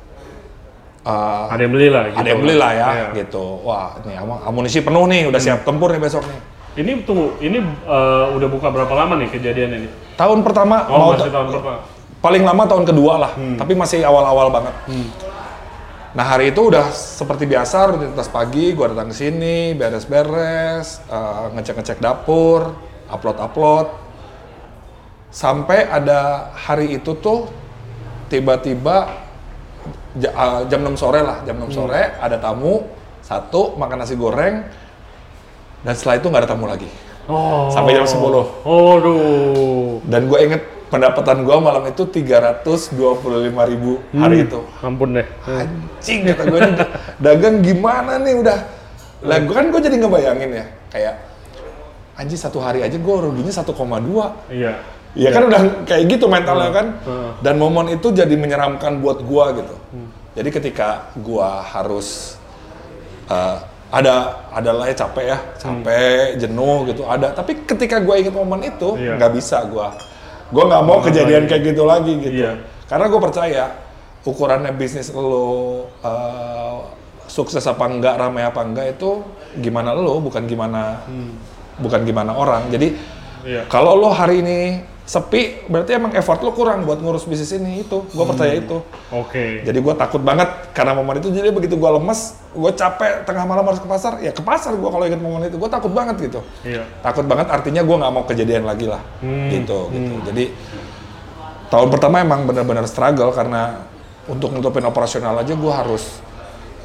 eh, 1.02 1.44
Ada 1.48 1.60
yang 1.60 1.72
beli 1.72 1.88
lah 1.88 2.02
gitu. 2.06 2.16
ada 2.16 2.28
yang 2.28 2.40
beli 2.40 2.54
lah 2.54 2.70
ya 2.70 2.86
Iya. 2.86 3.04
Hmm. 3.04 3.14
gitu 3.16 3.44
wah 3.60 3.88
ini 3.98 4.12
am- 4.14 4.42
amunisi 4.44 4.78
penuh 4.80 5.04
nih 5.04 5.26
udah 5.26 5.40
siap 5.40 5.62
tempur 5.62 5.90
nih 5.90 6.00
besok 6.00 6.24
nih 6.24 6.40
Ini 6.72 7.04
tunggu, 7.04 7.36
ini 7.38 7.60
eh, 7.60 8.24
udah 8.32 8.48
buka 8.48 8.68
berapa 8.68 8.88
lama 8.90 9.14
nih 9.16 9.28
kejadian 9.30 9.70
ini? 9.74 9.88
tahun 10.14 10.40
pertama 10.40 10.86
Oh, 10.86 10.96
mau 10.96 11.08
masih 11.12 11.26
ta- 11.26 11.36
tahun 11.36 11.46
pertama. 11.52 11.78
paling 12.18 12.42
lama 12.42 12.62
tahun 12.64 12.84
kedua 12.86 13.12
lah 13.18 13.32
Hmm. 13.32 13.56
tapi 13.56 13.72
masih 13.74 14.00
awal-awal 14.00 14.48
banget 14.48 14.72
nah 16.12 16.24
hari 16.26 16.48
itu 16.48 16.60
udah 16.62 16.88
seperti 16.88 17.44
biasa 17.46 17.88
rutinitas 17.88 18.28
pagi 18.28 18.72
gua 18.72 18.88
datang 18.88 19.08
ke 19.08 19.16
sini 19.16 19.72
beres-beres 19.72 21.00
eh, 21.06 21.44
ngecek-ngecek 21.52 21.98
dapur 21.98 22.72
upload-upload 23.08 23.88
sampai 25.28 25.88
ada 25.88 26.20
hari 26.54 26.94
itu 26.94 27.16
tuh 27.16 27.48
tiba-tiba 28.28 29.08
jam 30.14 30.80
6 30.84 30.96
sore 30.96 31.20
lah 31.20 31.40
jam 31.42 31.56
6 31.56 31.72
sore 31.72 32.16
ada 32.16 32.36
tamu 32.36 32.84
satu 33.20 33.74
makan 33.74 33.98
nasi 33.98 34.12
goreng 34.12 34.66
dan 35.80 35.92
setelah 35.92 36.16
itu 36.16 36.26
nggak 36.26 36.42
ada 36.42 36.50
tamu 36.50 36.66
lagi 36.66 36.90
Oh. 37.22 37.70
Sampai 37.70 37.94
jam 37.94 38.02
10. 38.02 38.18
Aduh. 38.66 40.02
dan 40.04 40.26
gue 40.26 40.38
inget 40.42 40.58
pendapatan 40.90 41.46
gue 41.46 41.56
malam 41.56 41.86
itu 41.86 42.02
325 42.04 42.90
ribu 43.70 44.02
hari 44.12 44.42
itu 44.42 44.60
Ampun 44.82 45.14
deh. 45.14 45.26
anjing 45.46 46.26
kata 46.26 46.42
gue 46.44 46.58
nih 46.60 46.74
dagang 47.16 47.62
gimana 47.62 48.18
nih 48.18 48.34
udah 48.36 48.58
lah 49.22 49.38
gue 49.38 49.54
kan 49.54 49.70
gue 49.70 49.80
jadi 49.80 49.96
ngebayangin 49.96 50.50
ya 50.52 50.64
kayak 50.90 51.14
anjing 52.12 52.36
satu 52.36 52.58
hari 52.58 52.82
aja 52.82 52.92
gue 52.92 53.14
ruginya 53.16 53.54
1,2 53.54 53.70
Iya. 54.50 54.72
Iya 55.12 55.28
kan 55.28 55.44
udah 55.44 55.62
kayak 55.84 56.04
gitu 56.08 56.24
mentalnya 56.24 56.70
kan. 56.72 56.86
Dan 57.44 57.60
momen 57.60 57.92
itu 57.92 58.08
jadi 58.10 58.32
menyeramkan 58.32 59.04
buat 59.04 59.20
gua 59.20 59.52
gitu. 59.52 59.76
Jadi 60.32 60.48
ketika 60.48 61.12
gua 61.20 61.60
harus 61.60 62.40
eh, 63.28 63.56
ada 63.92 64.40
adalah 64.48 64.88
ya 64.88 64.96
capek 64.96 65.24
ya, 65.28 65.38
capek, 65.60 66.40
jenuh 66.40 66.88
gitu, 66.88 67.04
ada. 67.04 67.28
Tapi 67.36 67.60
ketika 67.68 68.00
gua 68.00 68.16
inget 68.16 68.32
momen 68.32 68.64
itu 68.64 68.96
Iya. 68.96 69.20
nggak 69.20 69.32
bisa 69.36 69.60
gua. 69.68 69.92
Gua 70.48 70.64
nggak 70.68 70.84
mau 70.84 70.98
kejadian 71.04 71.44
kayak 71.44 71.62
gitu 71.72 71.82
lagi 71.84 72.12
gitu. 72.16 72.44
Iya. 72.48 72.52
Karena 72.88 73.08
gue 73.08 73.20
percaya 73.20 73.64
ukurannya 74.24 74.72
bisnis 74.76 75.08
lo 75.12 75.88
eh, 76.00 76.76
sukses 77.24 77.64
apa 77.64 77.84
enggak, 77.84 78.16
ramai 78.16 78.44
apa 78.44 78.60
enggak 78.60 78.96
itu 78.96 79.24
gimana 79.60 79.92
lo, 79.92 80.20
bukan 80.20 80.44
gimana 80.44 81.00
bukan 81.76 82.00
gimana 82.04 82.32
orang. 82.32 82.68
Jadi 82.68 82.92
Iya. 83.42 83.64
kalau 83.68 83.96
lo 83.96 84.12
hari 84.12 84.40
ini 84.40 84.60
sepi, 85.02 85.66
berarti 85.66 85.98
emang 85.98 86.14
effort 86.14 86.38
lo 86.46 86.54
kurang 86.54 86.86
buat 86.86 87.02
ngurus 87.02 87.26
bisnis 87.26 87.50
ini 87.58 87.82
itu. 87.82 88.06
Gue 88.14 88.24
percaya 88.24 88.54
itu. 88.54 88.78
Oke. 89.10 89.66
Jadi 89.66 89.78
gue 89.82 89.94
takut 89.98 90.22
banget 90.22 90.46
karena 90.70 90.94
momen 90.94 91.18
itu. 91.18 91.34
Jadi 91.34 91.50
begitu 91.50 91.74
gue 91.74 91.90
lemes, 91.90 92.38
gue 92.54 92.70
capek 92.70 93.26
tengah 93.26 93.42
malam 93.42 93.66
harus 93.66 93.82
ke 93.82 93.88
pasar, 93.90 94.22
ya 94.22 94.30
ke 94.30 94.42
pasar 94.46 94.78
gue 94.78 94.86
kalau 94.86 95.02
ingat 95.02 95.18
momen 95.18 95.50
itu. 95.50 95.58
Gue 95.58 95.66
takut 95.66 95.90
banget 95.90 96.30
gitu. 96.30 96.40
Iya. 96.62 96.86
Takut 97.02 97.26
banget 97.26 97.50
artinya 97.50 97.82
gue 97.82 97.96
nggak 97.98 98.12
mau 98.14 98.24
kejadian 98.24 98.62
lagi 98.62 98.86
lah. 98.86 99.02
Hmm. 99.20 99.50
Gitu, 99.50 99.78
gitu. 99.90 100.14
Jadi 100.30 100.44
tahun 101.66 101.88
pertama 101.90 102.22
emang 102.22 102.46
benar-benar 102.46 102.86
struggle 102.86 103.34
karena 103.34 103.82
untuk 104.30 104.54
nutupin 104.54 104.86
operasional 104.86 105.34
aja 105.34 105.50
gue 105.50 105.72
harus 105.72 106.22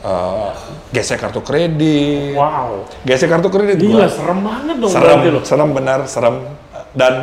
eh, 0.01 0.51
gesek 0.89 1.21
kartu 1.21 1.45
kredit, 1.45 2.33
Wow. 2.33 2.89
gesek 3.05 3.29
kartu 3.29 3.49
kredit 3.53 3.77
Gila, 3.77 4.05
gua 4.05 4.09
serem 4.09 4.39
banget 4.41 4.75
dong 4.81 4.89
serem, 4.89 5.19
serem 5.45 5.69
benar, 5.73 5.99
serem. 6.09 6.35
Dan 6.97 7.13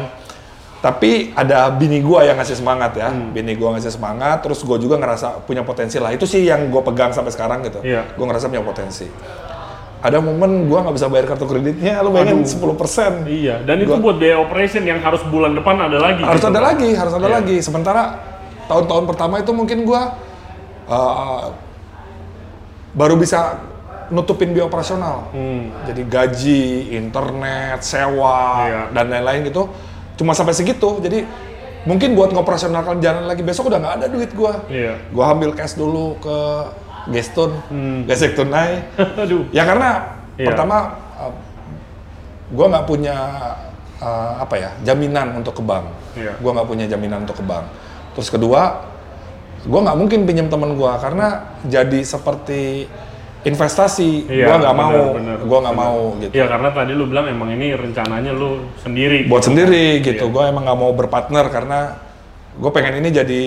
tapi 0.85 1.33
ada 1.33 1.73
bini 1.73 2.05
gua 2.05 2.29
yang 2.29 2.37
ngasih 2.37 2.61
semangat 2.61 2.93
ya, 2.93 3.09
Hmm. 3.09 3.33
bini 3.33 3.57
gua 3.57 3.73
ngasih 3.73 3.89
semangat, 3.89 4.45
terus 4.45 4.61
gua 4.61 4.77
juga 4.77 5.01
ngerasa 5.01 5.41
punya 5.43 5.65
potensi 5.65 5.97
lah. 5.97 6.13
Itu 6.13 6.29
sih 6.29 6.45
yang 6.45 6.69
gua 6.69 6.85
pegang 6.85 7.09
sampai 7.09 7.33
sekarang 7.33 7.65
gitu. 7.65 7.81
Iya. 7.81 8.05
Gua 8.13 8.29
ngerasa 8.29 8.53
punya 8.53 8.61
potensi. 8.61 9.09
Ada 10.05 10.21
momen 10.21 10.69
gua 10.69 10.85
nggak 10.85 10.93
bisa 10.93 11.09
bayar 11.09 11.25
kartu 11.25 11.49
kreditnya, 11.49 12.05
lu 12.05 12.13
bayangin 12.13 12.45
10%. 12.45 13.25
Iya, 13.25 13.65
dan 13.65 13.81
itu 13.81 13.97
Gua- 13.97 14.13
buat 14.13 14.17
biaya 14.21 14.37
operation 14.37 14.85
yang 14.85 15.01
harus 15.01 15.25
bulan 15.25 15.57
depan 15.57 15.81
ada 15.81 15.97
lagi. 15.97 16.21
Harus 16.21 16.45
gitu. 16.45 16.53
ada 16.53 16.61
lagi, 16.61 16.91
harus 16.93 17.15
ada 17.17 17.29
Iya. 17.33 17.37
lagi. 17.41 17.57
Sementara 17.59 18.03
tahun-tahun 18.69 19.05
pertama 19.09 19.41
itu 19.41 19.57
mungkin 19.57 19.89
gua 19.89 20.13
uh, 20.85 21.49
baru 22.93 23.17
bisa 23.17 23.57
nutupin 24.13 24.53
biaya 24.53 24.69
operasional. 24.69 25.33
Hmm. 25.33 25.73
Jadi 25.89 26.03
gaji, 26.05 26.65
internet, 26.93 27.81
sewa, 27.81 28.69
Iya. 28.69 28.83
dan 28.93 29.09
lain-lain 29.09 29.49
gitu. 29.49 29.65
Cuma 30.15 30.33
sampai 30.33 30.55
segitu. 30.55 30.99
Jadi 31.03 31.27
mungkin 31.85 32.15
buat 32.15 32.33
ngoperasionalkan 32.33 32.99
jalan 32.99 33.25
lagi 33.27 33.43
besok 33.43 33.69
udah 33.69 33.79
nggak 33.79 33.95
ada 34.01 34.07
duit 34.09 34.31
gua. 34.33 34.65
Iya. 34.67 34.97
Gua 35.11 35.35
ambil 35.35 35.53
cash 35.53 35.75
dulu 35.75 36.17
ke 36.23 36.39
Geston, 37.05 37.53
Hmm. 37.69 38.09
gesek 38.09 38.33
tunai. 38.33 38.81
Aduh. 39.23 39.45
Ya 39.53 39.69
karena 39.69 40.17
Iya. 40.41 40.49
pertama 40.49 40.77
uh, 41.21 41.33
gua 42.49 42.67
nggak 42.73 42.87
punya 42.89 43.17
uh, 44.01 44.41
apa 44.41 44.55
ya 44.57 44.71
jaminan 44.83 45.37
untuk 45.37 45.61
ke 45.61 45.63
bank. 45.63 45.85
Iya. 46.17 46.33
Gua 46.41 46.57
nggak 46.57 46.69
punya 46.69 46.85
jaminan 46.89 47.29
untuk 47.29 47.37
ke 47.39 47.45
bank. 47.45 47.69
Terus 48.17 48.33
kedua, 48.33 48.89
gua 49.69 49.81
nggak 49.85 49.99
mungkin 50.01 50.25
pinjam 50.25 50.49
teman 50.49 50.73
gua 50.81 50.97
karena 50.97 51.45
jadi 51.69 52.01
seperti 52.01 52.89
investasi. 53.45 54.11
Iya, 54.27 54.47
gua 54.49 54.57
nggak 54.61 54.77
mau, 54.77 55.01
gua 55.45 55.59
nggak 55.69 55.77
mau 55.77 56.01
gitu. 56.21 56.33
Iya 56.33 56.45
karena 56.49 56.69
tadi 56.73 56.93
lu 56.97 57.05
bilang 57.07 57.29
emang 57.29 57.53
ini 57.53 57.77
rencananya 57.77 58.33
lu 58.33 58.73
sendiri. 58.81 59.29
Buat 59.29 59.45
gitu. 59.45 59.49
sendiri 59.53 59.87
gitu. 60.01 60.27
Iya. 60.29 60.33
Gua 60.33 60.43
emang 60.49 60.65
nggak 60.65 60.79
mau 60.81 60.91
berpartner 60.97 61.47
karena 61.53 61.79
gue 62.55 62.71
pengen 62.71 63.03
ini 63.03 63.11
jadi 63.11 63.43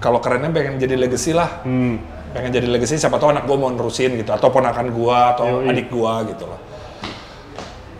kalau 0.00 0.16
kerennya 0.18 0.48
pengen 0.48 0.80
jadi 0.80 0.96
legacy 0.96 1.36
lah. 1.36 1.62
Hmm. 1.62 2.00
pengen 2.30 2.54
jadi 2.54 2.68
legacy 2.70 2.94
siapa 2.94 3.18
tahu 3.18 3.34
anak 3.34 3.42
gue 3.42 3.58
mau 3.58 3.74
nerusin 3.74 4.14
gitu 4.14 4.30
atau 4.30 4.54
ponakan 4.54 4.94
gue 4.94 5.18
atau 5.34 5.66
Yoi. 5.66 5.70
adik 5.74 5.90
gue 5.90 6.12
gitu 6.30 6.46
loh 6.46 6.62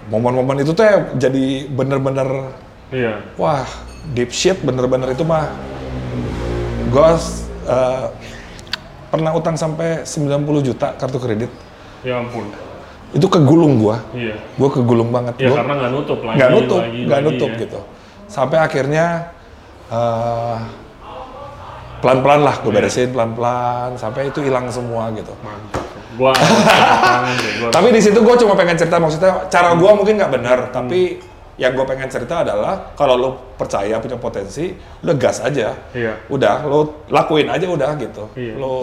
momen-momen 0.06 0.62
itu 0.62 0.70
tuh 0.70 0.86
jadi 1.18 1.66
bener-bener 1.66 2.54
Iya. 2.94 3.22
wah 3.34 3.66
deep 4.14 4.30
shit 4.30 4.58
bener-bener 4.62 5.14
itu 5.14 5.26
mah 5.26 5.50
gue 6.94 7.10
uh, 7.66 8.06
pernah 9.10 9.30
utang 9.30 9.54
sampai 9.54 10.02
90 10.02 10.38
juta 10.62 10.94
kartu 10.94 11.18
kredit 11.18 11.50
Ya 12.00 12.16
ampun. 12.16 12.46
itu 13.10 13.26
kegulung 13.26 13.76
gue 13.76 13.96
Iya. 14.14 14.34
gue 14.38 14.68
kegulung 14.70 15.10
banget 15.10 15.34
Ya 15.36 15.50
Gua- 15.50 15.58
karena 15.58 15.74
nggak 15.76 15.92
nutup 15.92 16.18
lagi. 16.20 16.36
nggak 16.38 16.50
nutup 16.50 16.80
nggak 16.80 17.20
nutup 17.20 17.50
ya. 17.50 17.60
gitu 17.60 17.78
sampai 18.24 18.58
akhirnya 18.58 19.06
eh, 19.88 20.56
pelan-pelan 22.00 22.40
lah 22.40 22.54
Iya. 22.54 22.62
gue 22.62 22.72
beresin 22.72 23.08
pelan-pelan 23.10 23.90
sampai 23.94 24.30
itu 24.30 24.40
hilang 24.40 24.66
semua 24.68 25.10
gitu 25.10 25.34
Mantap. 25.40 25.84
Gua. 26.12 26.32
Gua 27.60 27.70
tapi 27.70 27.88
di 27.90 28.00
situ 28.00 28.16
gue 28.16 28.34
cuma 28.36 28.54
pengen 28.54 28.74
cerita 28.74 28.96
maksudnya 28.96 29.46
cara 29.46 29.74
gue 29.74 29.90
mungkin 29.90 30.14
nggak 30.16 30.32
benar 30.32 30.58
Hmm. 30.62 30.72
tapi 30.72 31.00
yang 31.60 31.70
gue 31.70 31.84
pengen 31.84 32.08
cerita 32.08 32.40
adalah 32.40 32.96
kalau 32.96 33.14
lo 33.14 33.28
percaya 33.54 34.00
punya 34.00 34.16
potensi 34.16 34.72
udah 34.98 35.14
gas 35.14 35.38
aja 35.38 35.76
Iya. 35.92 36.16
udah 36.26 36.64
lo 36.64 37.04
lakuin 37.06 37.46
aja 37.46 37.68
udah 37.68 37.90
gitu 37.94 38.32
Iya. 38.32 38.56
lo 38.56 38.80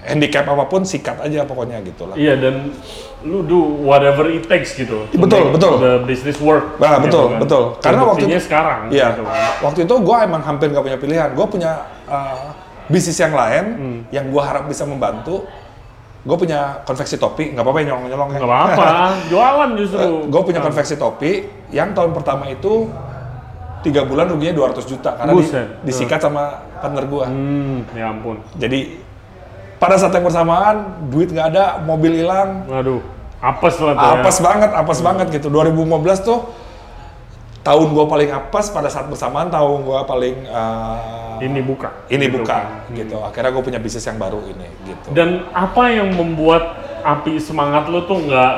handicap 0.00 0.46
apa 0.46 0.64
pun 0.64 0.84
sikat 0.84 1.18
aja 1.18 1.42
pokoknya 1.42 1.82
gitu 1.82 2.06
lah 2.06 2.14
Iya 2.14 2.36
dan 2.36 2.70
lu 3.24 3.40
do 3.42 3.56
whatever 3.82 4.28
it 4.28 4.44
takes 4.44 4.76
gitu. 4.76 5.08
to 5.08 5.16
Betul, 5.16 5.48
betul. 5.50 5.80
The 5.80 6.04
business 6.04 6.36
work. 6.38 6.76
Nah, 6.76 7.00
gitu 7.00 7.08
betul, 7.08 7.24
kan. 7.26 7.38
betul. 7.40 7.62
Karena 7.80 8.00
waktu 8.04 8.20
Terbuktinya 8.20 8.36
itu- 8.36 8.44
sekarang. 8.44 8.80
Iya, 8.92 9.06
gitu 9.10 9.22
kan. 9.24 9.36
waktu 9.64 9.78
itu 9.80 9.94
gue 9.96 10.16
emang 10.20 10.42
hampir 10.44 10.66
nggak 10.68 10.84
punya 10.84 10.98
pilihan. 11.00 11.28
Gue 11.32 11.46
punya 11.48 11.72
uh, 12.04 12.52
bisnis 12.84 13.16
yang 13.16 13.32
lain 13.32 13.64
Hmm. 13.74 13.98
yang 14.12 14.28
gue 14.28 14.42
harap 14.44 14.68
bisa 14.68 14.84
membantu. 14.84 15.48
Gue 16.24 16.36
punya 16.40 16.80
konveksi 16.82 17.20
topi, 17.20 17.52
nggak 17.52 17.60
apa-apa 17.60 17.78
ya 17.78 17.86
nyolong-nyolong 17.92 18.30
ya. 18.32 18.38
Nggak 18.40 18.50
apa-apa. 18.50 18.84
Jualan 19.30 19.70
justru. 19.76 20.00
gue 20.24 20.42
punya 20.42 20.60
konveksi 20.64 20.96
topi 20.96 21.30
yang 21.68 21.92
tahun 21.92 22.16
pertama 22.16 22.48
itu 22.48 22.88
tiga 23.84 24.08
bulan 24.08 24.32
ruginya 24.32 24.56
200 24.56 24.88
juta 24.88 25.12
karena 25.12 25.32
di- 25.36 25.68
disikat 25.84 26.24
sama 26.24 26.64
partner 26.80 27.04
gue. 27.04 27.24
Hmm, 27.28 27.76
ya 27.92 28.08
ampun. 28.08 28.40
Jadi 28.56 28.96
pada 29.76 30.00
saat 30.00 30.16
yang 30.16 30.24
bersamaan 30.24 30.76
duit 31.12 31.28
nggak 31.28 31.52
ada, 31.52 31.64
mobil 31.84 32.16
hilang, 32.16 32.64
Waduh, 32.64 33.04
apes 33.44 33.76
lah 33.76 33.92
tuh 33.92 34.08
apes 34.16 34.36
ya. 34.40 34.42
banget, 34.48 34.70
apes 34.72 35.00
banget 35.04 35.26
gitu. 35.28 35.52
2015 35.52 36.24
tuh 36.24 36.38
tahun 37.64 37.88
gue 37.90 38.04
paling 38.04 38.28
apes 38.28 38.68
pada 38.68 38.86
saat 38.86 39.08
bersamaan 39.08 39.48
tahun 39.48 39.82
gue 39.82 39.98
paling 40.04 40.36
uh, 40.46 41.40
Ini 41.40 41.60
buka. 41.60 41.90
ini 42.06 42.28
Gitu 42.28 42.36
buka 42.38 42.54
kan. 42.54 42.64
gitu. 42.92 43.16
Akhirnya 43.18 43.50
gue 43.50 43.62
punya 43.64 43.80
bisnis 43.80 44.04
yang 44.04 44.16
baru 44.16 44.38
ini 44.44 44.68
gitu. 44.84 45.06
Dan 45.10 45.48
apa 45.50 45.88
yang 45.88 46.12
membuat 46.12 46.76
api 47.00 47.36
semangat 47.36 47.88
lu 47.88 48.04
tuh 48.04 48.20
nggak 48.22 48.52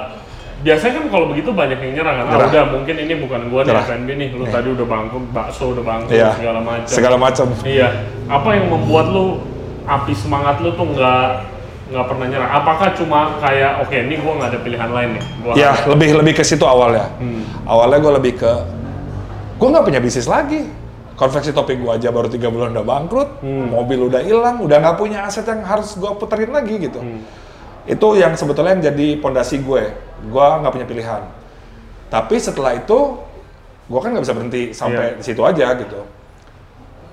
biasanya 0.57 0.93
kan 0.97 1.05
kalau 1.09 1.27
begitu 1.29 1.53
banyak 1.53 1.79
yang 1.79 1.93
nyerah 2.01 2.15
kan, 2.17 2.27
ah 2.33 2.49
udah 2.49 2.65
mungkin 2.73 2.97
ini 2.97 3.15
bukan 3.21 3.53
gua 3.53 3.61
nih. 3.61 3.77
F&B 3.77 4.09
nih, 4.09 4.29
lu 4.33 4.49
tadi 4.49 4.73
udah 4.73 4.87
bangkrut, 4.89 5.29
bakso 5.29 5.77
udah 5.77 5.85
bangkrut, 5.85 6.17
Iya. 6.17 6.33
segala 6.33 6.61
macam. 6.65 6.89
Segala 6.89 7.17
macam. 7.21 7.47
Iya. 7.61 7.89
Apa 8.25 8.49
yang 8.57 8.73
membuat 8.73 9.07
lu 9.13 9.45
api 9.85 10.17
semangat 10.17 10.65
lu 10.65 10.73
tuh 10.73 10.89
nggak 10.89 11.29
nggak 11.93 12.05
pernah 12.09 12.27
nyerah? 12.27 12.51
Apakah 12.57 12.89
cuma 12.97 13.37
kayak 13.39 13.85
oke 13.85 13.95
ini 13.95 14.17
gua 14.17 14.33
nggak 14.41 14.49
ada 14.49 14.61
pilihan 14.65 14.91
lain 14.91 15.09
nih? 15.13 15.23
Gua 15.45 15.53
Ya 15.55 15.71
lebih 15.85 16.09
lebih 16.19 16.33
ke 16.35 16.43
situ 16.43 16.65
awalnya. 16.65 17.05
Hmm. 17.21 17.45
Awalnya 17.69 17.99
gue 18.01 18.13
lebih 18.17 18.33
ke 18.41 18.53
gue 19.57 19.69
nggak 19.69 19.85
punya 19.85 20.01
bisnis 20.01 20.27
lagi. 20.27 20.65
Konveksi 21.17 21.49
topi 21.57 21.81
gue 21.81 21.89
aja 21.89 22.13
baru 22.13 22.29
tiga 22.29 22.53
bulan 22.53 22.77
udah 22.77 22.85
bangkrut, 22.85 23.41
Hmm. 23.41 23.73
mobil 23.73 24.05
udah 24.05 24.21
hilang, 24.21 24.61
udah 24.61 24.77
nggak 24.85 24.97
punya 25.01 25.25
aset 25.25 25.49
yang 25.49 25.65
harus 25.65 25.97
gue 25.97 26.11
puterin 26.21 26.53
lagi 26.53 26.77
gitu. 26.77 27.01
Hmm. 27.01 27.25
Itu 27.89 28.21
yang 28.21 28.37
sebetulnya 28.37 28.77
yang 28.77 28.85
jadi 28.93 29.17
pondasi 29.17 29.65
gue. 29.65 29.97
Gue 30.29 30.47
nggak 30.61 30.73
punya 30.77 30.85
pilihan. 30.85 31.23
Tapi 32.13 32.37
setelah 32.37 32.77
itu, 32.77 33.17
gue 33.89 33.97
kan 33.97 34.13
nggak 34.13 34.25
bisa 34.29 34.35
berhenti 34.37 34.63
sampai 34.77 35.17
Iya. 35.17 35.17
di 35.17 35.23
situ 35.25 35.41
aja 35.41 35.67
gitu. 35.81 36.01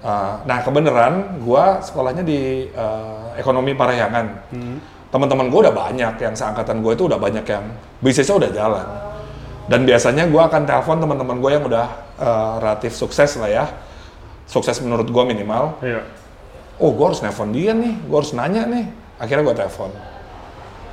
Uh, 0.03 0.35
nah 0.43 0.59
kebenaran 0.59 1.39
gue 1.39 1.63
sekolahnya 1.79 2.27
di 2.27 2.67
uh, 2.75 3.31
ekonomi 3.39 3.71
Parahyangan. 3.71 4.25
Hmm. 4.51 4.83
Teman-teman 5.15 5.47
gue 5.47 5.59
udah 5.63 5.71
banyak 5.71 6.19
yang 6.19 6.35
seangkatan 6.35 6.83
gue 6.83 6.91
itu 6.91 7.07
udah 7.07 7.15
banyak 7.15 7.45
yang 7.47 7.63
bisnisnya 8.03 8.35
udah 8.35 8.51
jalan. 8.51 8.87
Dan 9.63 9.87
biasanya 9.87 10.27
gue 10.27 10.41
akan 10.43 10.67
telepon 10.67 10.99
teman-teman 10.99 11.37
gue 11.39 11.51
yang 11.55 11.63
udah 11.63 11.87
uh, 12.19 12.53
relatif 12.59 12.91
sukses 12.91 13.39
lah 13.39 13.47
ya, 13.47 13.65
sukses 14.43 14.75
menurut 14.83 15.07
gue 15.07 15.23
minimal. 15.23 15.79
Iya. 15.79 16.03
Oh 16.81 16.91
gue 16.91 17.05
harus 17.05 17.23
nelpon 17.23 17.55
dia 17.55 17.71
nih, 17.71 17.95
gue 17.95 18.17
harus 18.17 18.35
nanya 18.35 18.67
nih. 18.67 18.85
Akhirnya 19.21 19.43
gue 19.47 19.55
telepon. 19.55 19.91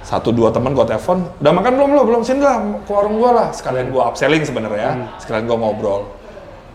Satu 0.06 0.30
dua 0.30 0.54
teman 0.54 0.72
gue 0.72 0.86
telepon, 0.86 1.28
udah 1.42 1.52
makan 1.52 1.72
belum 1.76 1.90
lo? 1.92 2.02
Belum 2.06 2.22
sini 2.22 2.40
lah 2.40 2.62
ke 2.86 2.90
warung 2.94 3.18
gue 3.18 3.30
lah. 3.34 3.50
Sekalian 3.50 3.90
gue 3.90 4.02
upselling 4.02 4.46
sebenarnya, 4.46 5.18
sekalian 5.18 5.44
gue 5.50 5.56
ngobrol. 5.58 6.06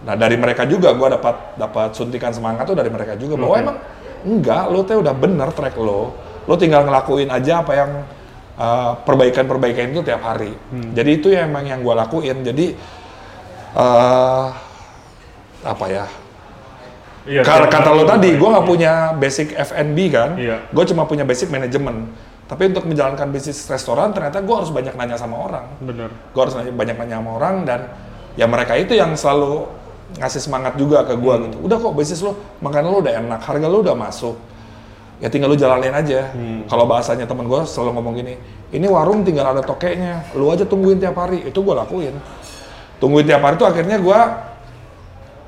Nah 0.06 0.14
dari 0.14 0.38
mereka 0.38 0.68
juga 0.70 0.94
gue 0.94 1.08
dapat 1.16 1.58
dapat 1.58 1.90
suntikan 1.96 2.30
semangat 2.30 2.70
tuh 2.70 2.78
dari 2.78 2.92
mereka 2.94 3.18
juga 3.18 3.40
bahwa 3.40 3.56
Oke. 3.58 3.64
emang 3.66 3.78
enggak 4.25 4.64
lo 4.70 4.80
teh 4.86 4.98
udah 5.00 5.14
bener 5.18 5.50
track 5.50 5.74
lo, 5.82 6.14
lo 6.46 6.54
tinggal 6.60 6.86
ngelakuin 6.86 7.34
aja 7.34 7.66
apa 7.66 7.74
yang 7.74 7.92
uh, 8.60 9.00
perbaikan-perbaikan 9.04 9.92
itu 9.92 10.02
tiap 10.04 10.24
hari. 10.24 10.56
Jadi 10.96 11.10
itu 11.12 11.28
yang 11.32 11.52
emang 11.52 11.66
yang 11.68 11.80
gue 11.84 11.96
lakuin. 11.96 12.38
Jadi 12.44 12.76
uh, 13.76 14.48
apa 15.66 15.86
ya? 15.92 16.06
Iya. 17.26 17.42
Karena 17.42 17.68
kata 17.68 17.90
lo 17.90 18.06
tadi, 18.06 18.38
gue 18.38 18.50
nggak 18.50 18.68
punya 18.70 18.94
basic 19.18 19.58
F&B 19.58 19.98
kan, 20.14 20.38
Iya. 20.38 20.70
gue 20.70 20.84
cuma 20.94 21.10
punya 21.10 21.26
basic 21.26 21.50
manajemen. 21.50 22.14
Tapi 22.46 22.70
untuk 22.70 22.86
menjalankan 22.86 23.34
bisnis 23.34 23.66
restoran, 23.66 24.14
ternyata 24.14 24.46
gue 24.46 24.54
harus 24.54 24.70
banyak 24.70 24.94
nanya 24.94 25.18
sama 25.18 25.42
orang. 25.42 25.66
Bener. 25.82 26.14
Gue 26.30 26.42
harus 26.46 26.54
nanya, 26.54 26.70
banyak 26.70 26.96
nanya 27.02 27.16
sama 27.18 27.32
orang 27.42 27.56
dan 27.66 27.90
ya 28.38 28.46
mereka 28.46 28.78
itu 28.78 28.94
yang 28.94 29.18
selalu 29.18 29.66
ngasih 30.22 30.42
semangat 30.46 30.78
juga 30.78 31.02
ke 31.02 31.18
gue 31.18 31.36
gitu. 31.50 31.58
Udah 31.66 31.82
kok 31.82 31.98
bisnis 31.98 32.22
lo, 32.22 32.38
makanan 32.62 32.94
lo 32.94 33.02
udah 33.02 33.14
enak, 33.26 33.42
harga 33.42 33.66
lo 33.66 33.82
udah 33.82 33.98
masuk. 33.98 34.38
Ya 35.24 35.32
tinggal 35.32 35.48
lo 35.48 35.58
jalanin 35.58 35.96
aja. 35.96 36.32
Kalau 36.68 36.84
bahasanya 36.84 37.24
temen 37.24 37.48
gue 37.48 37.62
selalu 37.64 37.92
ngomong 37.96 38.14
gini, 38.20 38.34
ini 38.76 38.86
warung 38.92 39.24
tinggal 39.24 39.56
ada 39.56 39.64
tokeknya, 39.64 40.36
lu 40.36 40.52
aja 40.52 40.68
tungguin 40.68 41.00
tiap 41.00 41.16
hari. 41.16 41.48
Itu 41.48 41.64
gue 41.64 41.72
lakuin. 41.72 42.16
Tungguin 43.00 43.24
tiap 43.24 43.44
hari 43.44 43.56
itu 43.56 43.66
akhirnya 43.68 43.98
gue 44.00 44.20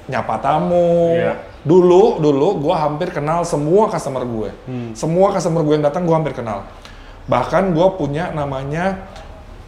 nyapa 0.07 0.35
tamu. 0.39 1.15
Iya. 1.19 1.33
Dulu, 1.67 2.23
dulu 2.23 2.63
gue 2.63 2.75
hampir 2.75 3.11
kenal 3.11 3.43
semua 3.43 3.91
customer 3.91 4.23
gue. 4.23 4.49
Hmm. 4.71 4.89
Semua 4.95 5.35
customer 5.35 5.67
gue 5.67 5.73
yang 5.75 5.83
datang 5.83 6.07
gue 6.07 6.15
hampir 6.15 6.31
kenal. 6.31 6.63
Bahkan 7.27 7.75
gue 7.75 7.87
punya 7.99 8.31
namanya 8.31 9.03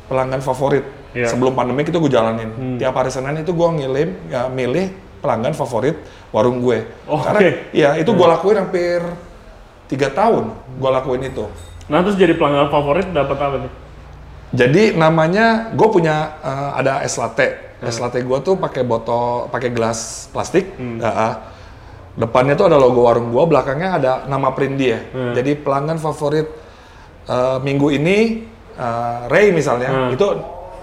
pelanggan 0.07 0.39
favorit. 0.39 0.87
Iya. 1.11 1.27
Sebelum 1.27 1.51
pandemi 1.59 1.83
itu 1.83 1.99
gue 1.99 2.11
jalanin. 2.11 2.79
Tiap 2.79 2.95
hari 2.95 3.11
Senin 3.11 3.43
itu 3.43 3.51
gue 3.51 3.67
ngirim, 3.67 4.09
ya, 4.31 4.47
milih 4.47 4.95
pelanggan 5.19 5.51
favorit 5.51 5.99
warung 6.31 6.63
gue. 6.63 6.87
Oh, 7.09 7.19
Karena 7.19 7.39
oke. 7.43 7.51
ya 7.75 7.89
itu 7.99 8.11
gue 8.15 8.27
lakuin 8.29 8.57
hampir 8.63 9.01
tiga 9.89 10.13
tahun. 10.13 10.53
Gue 10.77 10.89
lakuin 10.93 11.25
itu. 11.25 11.49
Nah 11.89 12.05
terus 12.05 12.15
jadi 12.15 12.37
pelanggan 12.37 12.69
favorit 12.69 13.09
dapat 13.09 13.37
apa 13.41 13.57
nih? 13.65 13.73
Jadi 14.49 14.83
namanya 14.93 15.73
gue 15.73 15.87
punya 15.89 16.37
eh, 16.45 16.69
ada 16.79 17.01
es 17.01 17.17
latte. 17.17 17.73
Es 17.79 17.97
latte 17.97 18.19
gue 18.21 18.39
tuh 18.43 18.59
pakai 18.59 18.83
botol, 18.83 19.47
pakai 19.49 19.71
gelas 19.71 20.29
plastik. 20.35 20.75
Ya, 20.99 21.09
ah. 21.09 21.33
depannya 22.19 22.59
tuh 22.59 22.67
ada 22.67 22.75
logo 22.75 23.07
warung 23.07 23.31
gue, 23.31 23.43
belakangnya 23.47 23.89
ada 23.95 24.11
nama 24.27 24.51
print 24.51 24.75
dia. 24.75 24.99
Hmm. 25.15 25.31
Jadi 25.31 25.55
pelanggan 25.55 25.97
favorit 25.97 26.45
eh, 27.25 27.57
minggu 27.63 27.87
ini 27.95 28.43
eh, 28.75 29.19
Ray 29.31 29.55
misalnya, 29.55 29.89
Hmm. 29.89 30.11
itu 30.11 30.27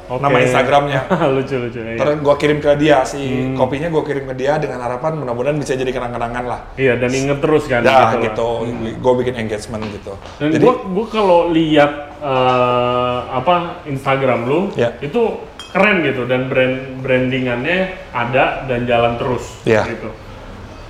Oke. 0.06 0.22
nama 0.22 0.38
Instagramnya. 0.38 1.00
lucu 1.34 1.54
lucu. 1.58 1.78
Iya. 1.82 1.98
Terus 1.98 2.14
gue 2.22 2.34
kirim 2.38 2.58
ke 2.58 2.70
dia 2.78 3.02
si 3.02 3.22
kopinya 3.52 3.90
gue 3.90 4.02
kirim 4.02 4.24
ke 4.30 4.34
dia 4.34 4.54
dengan 4.56 4.78
harapan 4.80 5.18
mudah-mudahan 5.18 5.58
bisa 5.58 5.74
jadi 5.74 5.90
kenang-kenangan 5.90 6.44
lah. 6.46 6.60
Iya 6.74 6.94
dan 6.96 7.10
inget 7.10 7.38
terus 7.42 7.66
kan. 7.66 7.82
Dah 7.82 8.14
lah. 8.14 8.22
gitu, 8.22 8.48
gue 8.96 9.12
bikin 9.20 9.34
engagement 9.36 9.82
gitu. 9.90 10.14
Dan 10.38 10.54
Jadi 10.54 10.64
gua 10.64 11.06
kalau 11.06 11.50
lihat 11.50 11.92
eh, 12.16 13.18
apa 13.28 13.84
Instagram 13.84 14.46
lu 14.46 14.60
Ya. 14.74 14.94
itu 14.98 15.42
keren 15.70 16.00
gitu 16.00 16.24
dan 16.24 16.48
brand 16.48 17.02
brandingannya 17.04 18.08
ada 18.08 18.64
dan 18.64 18.88
jalan 18.88 19.18
terus 19.18 19.60
Ya. 19.66 19.84
gitu. 19.84 20.08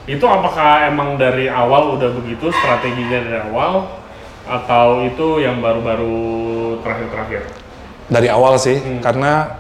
Itu 0.07 0.23
apakah 0.23 0.87
emang 0.87 1.19
dari 1.19 1.51
awal 1.51 1.99
udah 1.99 2.15
begitu 2.15 2.53
strateginya 2.55 3.19
dari 3.27 3.39
awal 3.51 3.91
atau 4.47 5.03
itu 5.03 5.43
yang 5.43 5.59
baru-baru 5.59 6.15
terakhir-terakhir? 6.87 7.66
Dari 8.07 8.31
awal 8.31 8.59
sih, 8.63 8.79
karena 9.03 9.59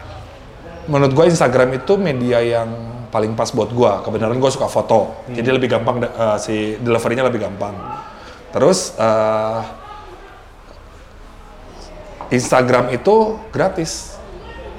menurut 0.87 1.12
gue 1.15 1.26
Instagram 1.35 1.83
itu 1.83 1.99
media 1.99 2.38
yang 2.38 2.71
paling 3.11 3.35
pas 3.35 3.50
buat 3.50 3.71
gue. 3.75 3.93
Kebenaran 4.07 4.38
gue 4.38 4.50
suka 4.55 4.71
foto, 4.71 5.26
jadi 5.31 5.50
lebih 5.50 5.67
gampang 5.67 6.03
uh, 6.07 6.38
si 6.38 6.79
deliverynya 6.79 7.26
lebih 7.26 7.43
gampang. 7.43 7.75
Terus 8.55 8.95
uh, 8.97 9.67
Instagram 12.31 12.95
itu 12.95 13.38
gratis. 13.50 14.19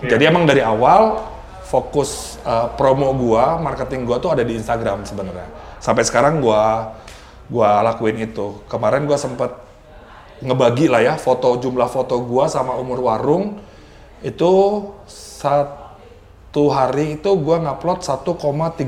Iya. 0.03 0.15
Jadi 0.15 0.23
emang 0.27 0.43
dari 0.47 0.63
awal 0.63 1.23
fokus 1.67 2.39
uh, 2.47 2.71
promo 2.79 3.11
gua, 3.11 3.59
marketing 3.59 4.07
gua 4.07 4.23
tuh 4.23 4.31
ada 4.31 4.43
di 4.43 4.55
Instagram 4.55 5.03
sebenarnya. 5.03 5.51
Sampai 5.83 6.07
sekarang 6.07 6.39
gua 6.39 6.95
gua 7.51 7.83
lakuin 7.83 8.15
itu. 8.23 8.63
Kemarin 8.71 9.03
gua 9.03 9.19
sempet 9.19 9.51
ngebagi 10.39 10.85
lah 10.87 11.01
ya 11.01 11.13
foto 11.15 11.57
jumlah 11.57 11.87
foto 11.87 12.21
gua 12.21 12.45
sama 12.45 12.75
umur 12.75 13.01
warung 13.01 13.57
itu 14.19 14.51
satu 15.07 16.63
hari 16.69 17.17
itu 17.17 17.29
gua 17.37 17.57
ngupload 17.59 18.01
1,37 18.01 18.85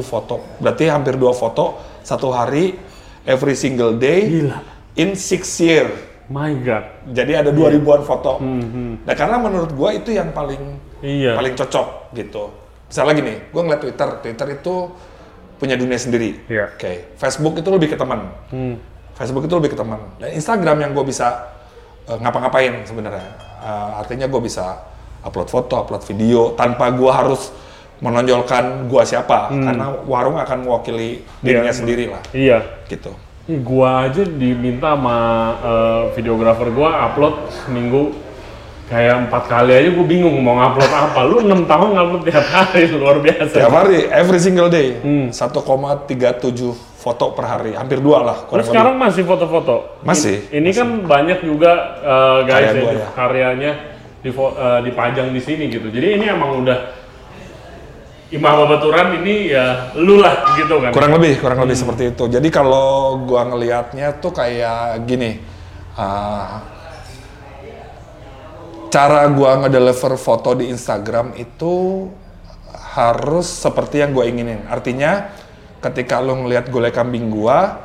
foto. 0.00 0.36
Berarti 0.58 0.84
hampir 0.88 1.16
dua 1.16 1.32
foto 1.32 1.76
satu 2.00 2.30
hari 2.30 2.76
every 3.24 3.52
single 3.52 3.96
day 3.96 4.28
Gila. 4.42 4.58
in 4.96 5.12
six 5.14 5.58
year. 5.58 5.88
My 6.26 6.50
God. 6.58 7.06
Jadi 7.14 7.32
ada 7.36 7.50
dua 7.54 7.70
ribuan 7.70 8.02
foto. 8.02 8.42
Hmm, 8.42 8.98
Nah 9.06 9.14
karena 9.14 9.38
menurut 9.38 9.70
gua 9.72 9.94
itu 9.94 10.10
yang 10.10 10.34
paling 10.34 10.58
Iya. 10.98 11.36
paling 11.36 11.54
cocok 11.54 12.10
gitu. 12.12 12.50
Misalnya 12.86 13.14
gini, 13.14 13.34
gua 13.50 13.62
ngeliat 13.62 13.82
Twitter, 13.82 14.08
Twitter 14.22 14.46
itu 14.56 14.74
punya 15.56 15.78
dunia 15.78 15.94
sendiri. 15.96 16.42
Iya. 16.48 16.74
Oke, 16.74 17.14
Facebook 17.14 17.54
itu 17.56 17.68
lebih 17.70 17.94
ke 17.94 17.96
teman. 17.96 18.26
Hmm. 18.50 18.74
Facebook 19.16 19.44
itu 19.44 19.54
lebih 19.54 19.72
ke 19.72 19.78
teman. 19.78 19.98
Dan 20.16 20.30
Instagram 20.30 20.76
yang 20.78 20.92
gue 20.92 21.04
bisa 21.04 21.56
eh, 22.04 22.16
ngapa-ngapain 22.16 22.84
sebenarnya. 22.84 23.26
Eh, 23.58 23.90
artinya 23.96 24.24
gue 24.24 24.40
bisa 24.40 24.76
upload 25.22 25.48
foto, 25.48 25.74
upload 25.76 26.06
video 26.06 26.54
tanpa 26.54 26.86
gua 26.88 27.18
harus 27.18 27.50
menonjolkan 27.98 28.86
gua 28.86 29.02
siapa. 29.02 29.50
Karena 29.50 29.90
warung 30.04 30.36
akan 30.36 30.62
mewakili 30.62 31.24
dirinya 31.40 31.66
Hmm. 31.66 31.72
Iya. 31.72 31.74
sendiri 31.74 32.04
lah, 32.06 32.22
Iya. 32.30 32.58
gitu. 32.86 33.10
Ih, 33.46 33.58
Gua 33.58 34.06
aja 34.06 34.22
diminta 34.22 34.94
sama 34.94 35.16
eh, 35.58 36.02
videografer 36.14 36.70
gua 36.70 37.10
upload 37.10 37.34
seminggu 37.50 38.14
kayak 38.86 39.26
empat 39.26 39.50
kali 39.50 39.74
aja 39.74 39.90
gue 39.90 40.06
bingung 40.06 40.38
mau 40.38 40.54
ngupload 40.54 40.92
apa. 40.94 41.20
Lu 41.26 41.42
enam 41.42 41.66
tahun 41.66 41.88
ngupload 41.90 42.22
tiap 42.22 42.46
hari 42.46 42.86
luar 43.02 43.18
biasa. 43.18 43.50
Tiap 43.58 43.72
hari, 43.74 44.06
every 44.14 44.38
single 44.38 44.70
day, 44.70 44.94
Hmm. 45.02 45.34
1,37 45.34 46.70
foto 47.06 47.38
per 47.38 47.46
hari, 47.46 47.78
hampir 47.78 48.02
dua 48.02 48.18
lah. 48.18 48.38
Terus 48.50 48.66
lebih. 48.66 48.74
sekarang 48.74 48.94
masih 48.98 49.22
foto-foto? 49.22 50.02
Masih, 50.02 50.50
Ini, 50.50 50.58
ini 50.58 50.70
kan 50.74 50.88
banyak 51.06 51.38
juga 51.46 51.72
eh, 52.02 52.38
guys 52.42 52.54
Kayak 52.58 52.66
ya, 52.66 52.82
gua 52.82 52.90
di- 52.90 52.98
ya. 52.98 53.08
karyanya 53.14 53.72
di, 54.26 54.30
dipajang 54.90 55.28
di 55.30 55.38
sini 55.38 55.70
gitu. 55.70 55.86
Jadi 55.86 56.18
ini 56.18 56.26
emang 56.26 56.66
udah 56.66 56.78
Imam 58.26 58.58
Babaturan 58.58 59.22
ini 59.22 59.54
ya 59.54 59.94
lu 59.94 60.18
lah 60.18 60.58
gitu 60.58 60.82
kan. 60.82 60.90
kurang 60.90 61.14
lebih 61.14 61.38
kurang 61.38 61.62
Hmm. 61.62 61.70
lebih 61.70 61.78
seperti 61.78 62.10
itu 62.10 62.26
jadi 62.26 62.48
kalau 62.50 63.22
gua 63.22 63.46
ngelihatnya 63.46 64.18
tuh 64.18 64.34
kayak 64.34 64.98
gini 65.06 65.38
uh, 65.94 66.58
cara 68.90 69.30
gua 69.30 69.62
ngedeliver 69.62 70.18
foto 70.18 70.58
di 70.58 70.74
Instagram 70.74 71.38
itu 71.38 72.06
harus 72.98 73.46
seperti 73.46 74.00
yang 74.00 74.10
gue 74.10 74.24
inginin 74.24 74.64
artinya 74.66 75.30
ketika 75.80 76.20
lo 76.20 76.44
ngelihat 76.44 76.68
gulai 76.68 76.90
kambing 76.90 77.28
gua 77.28 77.82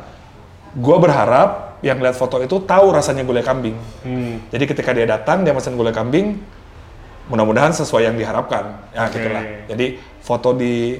gua 0.76 0.98
berharap 1.00 1.50
yang 1.82 1.98
lihat 1.98 2.14
foto 2.14 2.38
itu 2.40 2.62
tahu 2.62 2.94
rasanya 2.94 3.26
gulai 3.26 3.42
kambing 3.42 3.76
Hmm. 4.06 4.40
jadi 4.54 4.64
ketika 4.70 4.92
dia 4.94 5.08
datang 5.10 5.42
dia 5.42 5.52
pesan 5.52 5.76
gulai 5.76 5.92
kambing 5.92 6.38
mudah-mudahan 7.28 7.72
sesuai 7.72 8.12
yang 8.12 8.16
diharapkan 8.18 8.78
ya 8.92 9.08
gitulah 9.10 9.44
jadi 9.70 9.86
foto 10.20 10.54
di 10.54 11.00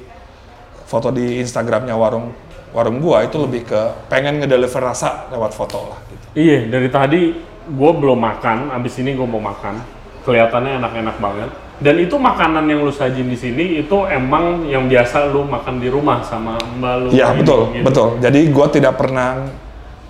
foto 0.86 1.12
di 1.12 1.40
Instagramnya 1.40 1.96
warung 1.96 2.32
warung 2.72 3.04
gua 3.04 3.24
itu 3.28 3.36
lebih 3.40 3.68
ke 3.68 3.82
pengen 4.08 4.40
ngedeliver 4.40 4.80
rasa 4.80 5.28
lewat 5.32 5.52
foto 5.52 5.92
lah 5.92 6.00
gitu 6.08 6.26
Iya, 6.32 6.72
dari 6.72 6.88
tadi 6.88 7.22
gue 7.68 7.92
belum 7.92 8.16
makan, 8.16 8.72
abis 8.72 9.04
ini 9.04 9.12
gue 9.20 9.28
mau 9.28 9.44
makan. 9.44 9.84
Kelihatannya 10.24 10.80
enak-enak 10.80 11.20
banget. 11.20 11.52
Dan 11.82 11.98
itu 11.98 12.14
makanan 12.14 12.70
yang 12.70 12.86
lu 12.86 12.94
sajin 12.94 13.26
di 13.26 13.34
sini 13.34 13.82
itu 13.82 13.98
emang 14.06 14.70
yang 14.70 14.86
biasa 14.86 15.34
lu 15.34 15.42
makan 15.50 15.82
di 15.82 15.90
rumah 15.90 16.22
sama 16.22 16.54
mbak 16.78 16.94
lu. 17.02 17.08
Iya 17.10 17.34
ini, 17.34 17.42
betul 17.42 17.62
gitu. 17.74 17.86
betul. 17.90 18.08
Jadi 18.22 18.40
gua 18.54 18.70
tidak 18.70 18.94
pernah 19.02 19.50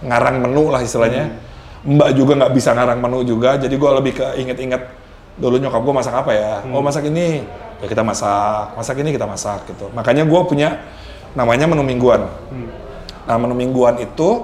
ngarang 0.03 0.43
menu 0.43 0.67
lah 0.67 0.83
istilahnya. 0.83 1.31
Mbak 1.81 2.09
juga 2.13 2.37
nggak 2.43 2.53
bisa 2.53 2.75
ngarang 2.75 2.99
menu 2.99 3.23
juga 3.23 3.55
jadi 3.55 3.71
gua 3.79 4.03
lebih 4.03 4.19
ke 4.19 4.27
inget-inget 4.43 4.83
dulu 5.39 5.55
nyokap 5.63 5.79
gua 5.79 6.03
masak 6.03 6.11
apa 6.11 6.31
ya. 6.35 6.53
Oh 6.75 6.83
masak 6.83 7.07
ini. 7.07 7.47
Ya 7.79 7.87
kita 7.87 8.03
masak. 8.03 8.75
Masak 8.75 8.95
ini 8.99 9.09
kita 9.15 9.23
masak 9.23 9.63
gitu. 9.71 9.87
Makanya 9.95 10.27
gua 10.27 10.43
punya 10.43 10.75
namanya 11.39 11.71
menu 11.71 11.87
mingguan. 11.87 12.27
Nah 13.23 13.35
menu 13.39 13.55
mingguan 13.55 13.95
itu 14.03 14.43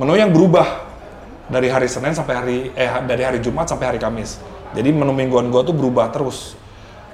menu 0.00 0.16
yang 0.16 0.32
berubah 0.32 0.80
dari 1.52 1.68
hari 1.68 1.92
Senin 1.92 2.16
sampai 2.16 2.34
hari 2.40 2.56
eh 2.72 2.88
dari 3.04 3.20
hari 3.20 3.44
Jumat 3.44 3.68
sampai 3.68 3.92
hari 3.92 4.00
Kamis 4.00 4.40
jadi 4.74 4.90
menu 4.90 5.14
mingguan 5.14 5.48
gua 5.48 5.62
tuh 5.62 5.72
berubah 5.72 6.10
terus 6.10 6.58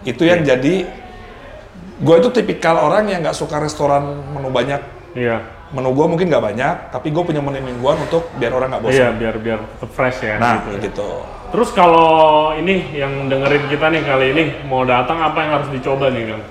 itu 0.02 0.24
yang 0.24 0.40
jadi 0.40 0.88
gue 2.00 2.16
itu 2.16 2.28
tipikal 2.32 2.80
orang 2.80 3.12
yang 3.12 3.20
nggak 3.20 3.36
suka 3.36 3.60
restoran 3.60 4.24
menu 4.32 4.48
banyak 4.48 4.80
Iya, 5.10 5.42
menu 5.74 5.90
gue 5.90 6.06
mungkin 6.06 6.30
nggak 6.30 6.44
banyak 6.54 6.74
tapi 6.94 7.10
gue 7.10 7.22
punya 7.26 7.42
menu 7.42 7.60
mingguan 7.60 7.98
untuk 8.00 8.30
biar 8.38 8.54
orang 8.54 8.72
nggak 8.72 8.82
bosan 8.86 8.96
iya 8.96 9.08
biar 9.10 9.36
biar 9.42 9.58
tetap 9.60 9.90
fresh 9.90 10.20
ya. 10.22 10.38
nah 10.38 10.64
gitu. 10.70 10.86
gitu, 10.86 11.10
Terus 11.50 11.74
kalau 11.74 12.54
ini 12.54 12.94
yang 12.94 13.26
dengerin 13.26 13.66
kita 13.66 13.90
nih 13.90 14.06
kali 14.06 14.26
ini 14.30 14.42
mau 14.70 14.86
datang 14.86 15.18
apa 15.18 15.38
yang 15.42 15.52
harus 15.58 15.68
dicoba 15.74 16.06
nih 16.14 16.30
kang? 16.30 16.42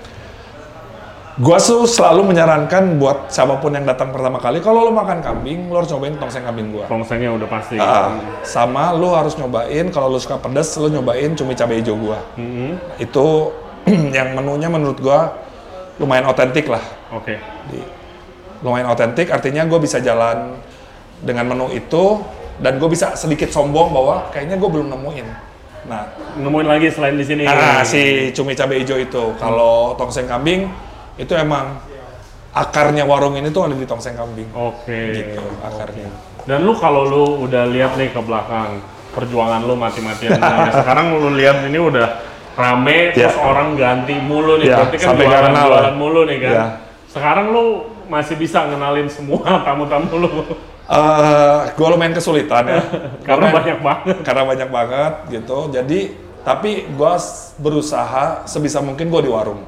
Gue 1.40 1.58
tuh 1.58 1.88
selalu 1.88 2.28
menyarankan 2.28 3.00
buat 3.00 3.32
siapa 3.32 3.58
pun 3.58 3.72
yang 3.72 3.88
datang 3.88 4.12
pertama 4.12 4.36
kali 4.38 4.60
kalau 4.60 4.84
lo 4.84 4.92
makan 4.92 5.24
kambing 5.24 5.72
lo 5.72 5.80
harus 5.80 5.88
nyobain 5.90 6.20
tongseng 6.20 6.44
kambing 6.44 6.68
gue 6.70 6.84
Tongsengnya 6.84 7.32
udah 7.32 7.48
pasti. 7.48 7.80
sama 8.44 8.92
lo 8.92 9.16
harus 9.16 9.34
nyobain 9.34 9.88
kalau 9.88 10.12
lo 10.12 10.20
suka 10.20 10.36
pedas 10.36 10.76
lo 10.76 10.92
nyobain 10.92 11.32
cumi 11.34 11.56
cabai 11.56 11.80
hijau 11.80 11.96
gue 11.96 12.20
Mhm. 12.36 12.72
itu 13.00 13.26
yang 14.12 14.36
menunya 14.36 14.68
menurut 14.68 15.00
gue 15.00 15.20
lumayan 15.98 16.28
otentik 16.28 16.68
lah 16.68 16.84
Oke. 17.10 17.40
Di- 17.72 17.88
lumayan 18.60 18.92
otentik 18.92 19.32
artinya 19.32 19.64
gue 19.64 19.80
bisa 19.80 20.04
jalan 20.04 20.60
dengan 21.18 21.48
menu 21.48 21.72
itu 21.72 22.20
dan 22.60 22.76
gue 22.76 22.90
bisa 22.92 23.16
sedikit 23.16 23.48
sombong 23.48 23.88
bahwa 23.90 24.28
kayaknya 24.30 24.60
gue 24.60 24.70
belum 24.70 24.92
nemuin 24.92 25.28
nah 25.88 26.04
Nemuin 26.36 26.68
lagi 26.68 26.92
selain 26.92 27.16
di 27.16 27.24
sini. 27.24 27.44
Ah, 27.44 27.82
si 27.82 28.30
cumi 28.30 28.52
cabai 28.52 28.84
hijau 28.84 28.96
itu. 28.96 29.24
Kalau 29.36 29.96
tongseng 29.96 30.28
kambing 30.28 30.68
itu 31.20 31.34
emang 31.34 31.78
akarnya 32.50 33.04
warung 33.04 33.36
ini 33.36 33.50
tuh 33.50 33.68
ada 33.68 33.76
di 33.76 33.84
tongseng 33.84 34.16
kambing. 34.16 34.50
Oke. 34.52 35.00
Gitu 35.14 35.44
akarnya. 35.62 36.10
Dan 36.44 36.64
lu 36.64 36.74
kalau 36.74 37.04
lu 37.04 37.24
udah 37.44 37.68
lihat 37.68 37.94
nih 37.94 38.10
ke 38.10 38.20
belakang 38.20 38.80
perjuangan 39.10 39.62
lu 39.62 39.76
mati-matian 39.76 40.34
ya, 40.34 40.70
sekarang 40.72 41.14
lu 41.14 41.34
lihat 41.34 41.62
ini 41.64 41.78
udah 41.78 42.08
rame 42.54 43.12
terus 43.12 43.30
Ya. 43.30 43.42
orang 43.42 43.74
ganti 43.74 44.16
mulu 44.16 44.58
nih 44.58 44.68
Ya, 44.68 44.76
berarti 44.80 44.98
kan 44.98 45.08
sampai 45.08 45.26
jualan, 45.26 45.44
kenal 45.46 45.68
jualan 45.68 45.96
mulu 45.96 46.22
nih 46.24 46.38
kan. 46.40 46.52
Ya. 46.52 46.66
Sekarang 47.06 47.46
lu 47.50 47.66
masih 48.06 48.36
bisa 48.36 48.66
ngenalin 48.66 49.06
semua 49.08 49.44
tamu-tamu 49.68 50.16
lu 50.18 50.32
Eh, 50.90 51.60
gue 51.70 51.86
lumayan 51.88 52.12
kesulitan 52.12 52.66
ya. 52.66 52.82
karena 53.28 53.46
Lumayan- 53.46 53.58
banyak 53.62 53.78
banget. 53.80 54.16
karena 54.26 54.44
banyak 54.44 54.70
banget 54.70 55.14
gitu. 55.30 55.58
Jadi 55.70 56.00
tapi 56.48 56.88
gue 56.88 57.14
berusaha 57.60 58.48
sebisa 58.48 58.80
mungkin 58.80 59.12
gue 59.12 59.22
di 59.28 59.32
warung. 59.32 59.62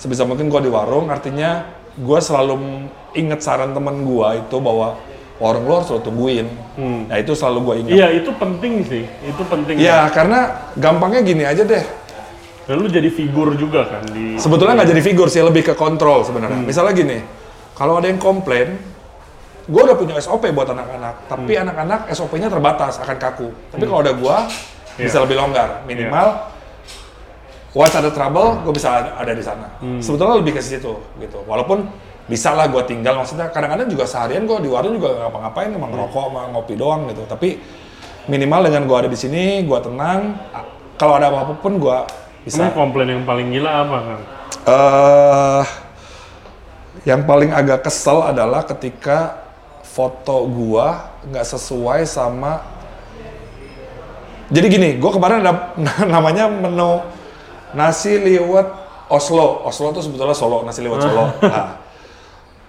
Sebisa 0.00 0.24
mungkin 0.24 0.48
gue 0.48 0.60
di 0.64 0.70
warung. 0.72 1.12
Artinya 1.12 1.68
gue 1.98 2.18
selalu 2.22 2.86
inget 3.18 3.42
saran 3.42 3.74
temen 3.74 4.06
gue 4.06 4.28
itu 4.40 4.56
bahwa 4.62 4.96
warung 5.38 5.64
lo 5.70 5.74
harus 5.78 5.90
lo 5.94 6.02
tungguin. 6.02 6.46
Nah 7.06 7.16
itu 7.18 7.32
selalu 7.34 7.58
gue 7.62 7.74
ingat. 7.86 7.94
Iya 7.94 8.08
itu 8.22 8.30
penting 8.34 8.74
sih, 8.86 9.04
itu 9.22 9.42
penting. 9.46 9.76
Iya, 9.78 10.10
karena 10.10 10.70
gampangnya 10.74 11.22
gini 11.22 11.46
aja 11.46 11.62
deh. 11.62 11.84
Dan 12.68 12.84
lu 12.84 12.88
jadi 12.90 13.08
figur 13.08 13.56
juga 13.56 13.88
kan 13.88 14.04
di. 14.12 14.36
Sebetulnya 14.36 14.76
nggak 14.76 14.90
jadi 14.92 15.02
figur 15.02 15.32
sih, 15.32 15.40
lebih 15.40 15.72
ke 15.72 15.74
kontrol 15.78 16.20
sebenarnya. 16.26 16.60
Misalnya 16.60 16.92
gini, 16.92 17.18
kalau 17.72 17.96
ada 17.96 18.12
yang 18.12 18.20
komplain, 18.20 18.76
gue 19.64 19.80
udah 19.80 19.96
punya 19.96 20.20
SOP 20.20 20.52
buat 20.52 20.68
anak-anak, 20.68 21.32
tapi 21.32 21.56
anak-anak 21.56 22.12
SOP-nya 22.12 22.52
terbatas, 22.52 23.00
akan 23.00 23.16
kaku. 23.16 23.48
Tapi 23.72 23.84
kalau 23.88 24.00
ada 24.04 24.12
gue, 24.12 24.36
bisa 24.98 25.22
lebih 25.22 25.38
longgar. 25.38 25.86
Minimal, 25.86 26.50
once 27.72 27.94
ada 27.94 28.10
trouble, 28.10 28.66
gue 28.66 28.74
bisa 28.74 28.88
ada, 28.90 29.10
ada 29.16 29.32
di 29.32 29.44
sana. 29.46 29.70
Sebetulnya 30.02 30.42
lebih 30.42 30.58
ke 30.58 30.60
situ, 30.60 30.98
gitu. 31.22 31.38
Walaupun 31.46 31.86
bisa 32.28 32.52
lah 32.52 32.68
gue 32.68 32.82
tinggal, 32.84 33.16
maksudnya 33.16 33.48
kadang-kadang 33.48 33.88
juga 33.88 34.04
seharian 34.04 34.44
gue 34.44 34.58
di 34.60 34.68
warung 34.68 34.98
juga 34.98 35.16
ngapa-ngapain, 35.24 35.70
emang 35.72 35.94
ngerokok 35.94 36.22
sama 36.28 36.42
ngopi 36.52 36.74
doang 36.76 37.08
gitu. 37.08 37.22
Tapi 37.24 37.56
minimal 38.28 38.68
dengan 38.68 38.82
gue 38.84 38.96
ada 38.98 39.08
di 39.08 39.16
sini, 39.16 39.64
gue 39.64 39.78
tenang. 39.80 40.36
Kalau 40.98 41.14
ada 41.16 41.30
apa-apa 41.30 41.56
pun 41.62 41.78
gue 41.78 41.98
bisa 42.42 42.68
Emang 42.68 42.90
komplain 42.90 43.08
yang 43.14 43.24
paling 43.24 43.48
gila 43.54 43.72
apa 43.86 43.96
kan? 44.02 44.20
eh 44.68 45.64
Yang 47.06 47.22
paling 47.24 47.50
agak 47.54 47.86
kesel 47.86 48.20
adalah 48.20 48.66
ketika 48.66 49.46
foto 49.80 50.44
gua 50.50 51.14
nggak 51.24 51.46
sesuai 51.46 52.04
sama. 52.04 52.60
Jadi 54.48 54.66
gini, 54.72 54.88
gua 54.96 55.12
kemarin 55.12 55.44
ada 55.44 55.76
namanya 56.12 56.48
menu 56.48 57.04
nasi 57.76 58.16
liwet 58.16 58.68
Oslo. 59.12 59.64
Oslo 59.64 59.92
tuh 59.92 60.04
sebetulnya 60.04 60.36
Solo, 60.36 60.64
nasi 60.64 60.80
liwet 60.80 61.00
Solo. 61.04 61.28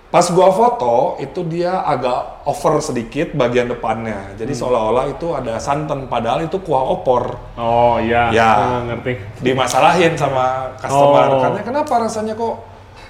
Nah, 0.10 0.18
pas 0.18 0.26
gua 0.34 0.50
foto 0.50 1.22
itu 1.22 1.46
dia 1.46 1.86
agak 1.86 2.44
over 2.50 2.82
sedikit 2.82 3.32
bagian 3.38 3.70
depannya. 3.70 4.34
Jadi 4.36 4.58
seolah-olah 4.58 5.06
itu 5.14 5.32
ada 5.32 5.62
santan, 5.62 6.10
padahal 6.10 6.50
itu 6.50 6.58
kuah 6.66 6.82
opor. 6.82 7.38
Oh 7.56 8.02
iya, 8.02 8.34
Ya. 8.34 8.50
Ah, 8.50 8.82
ngerti. 8.90 9.22
Dimasalahin 9.40 10.18
sama 10.18 10.76
customer. 10.82 11.26
Oh. 11.30 11.40
Katanya 11.46 11.64
kenapa 11.64 11.94
rasanya 12.02 12.34
kok 12.34 12.56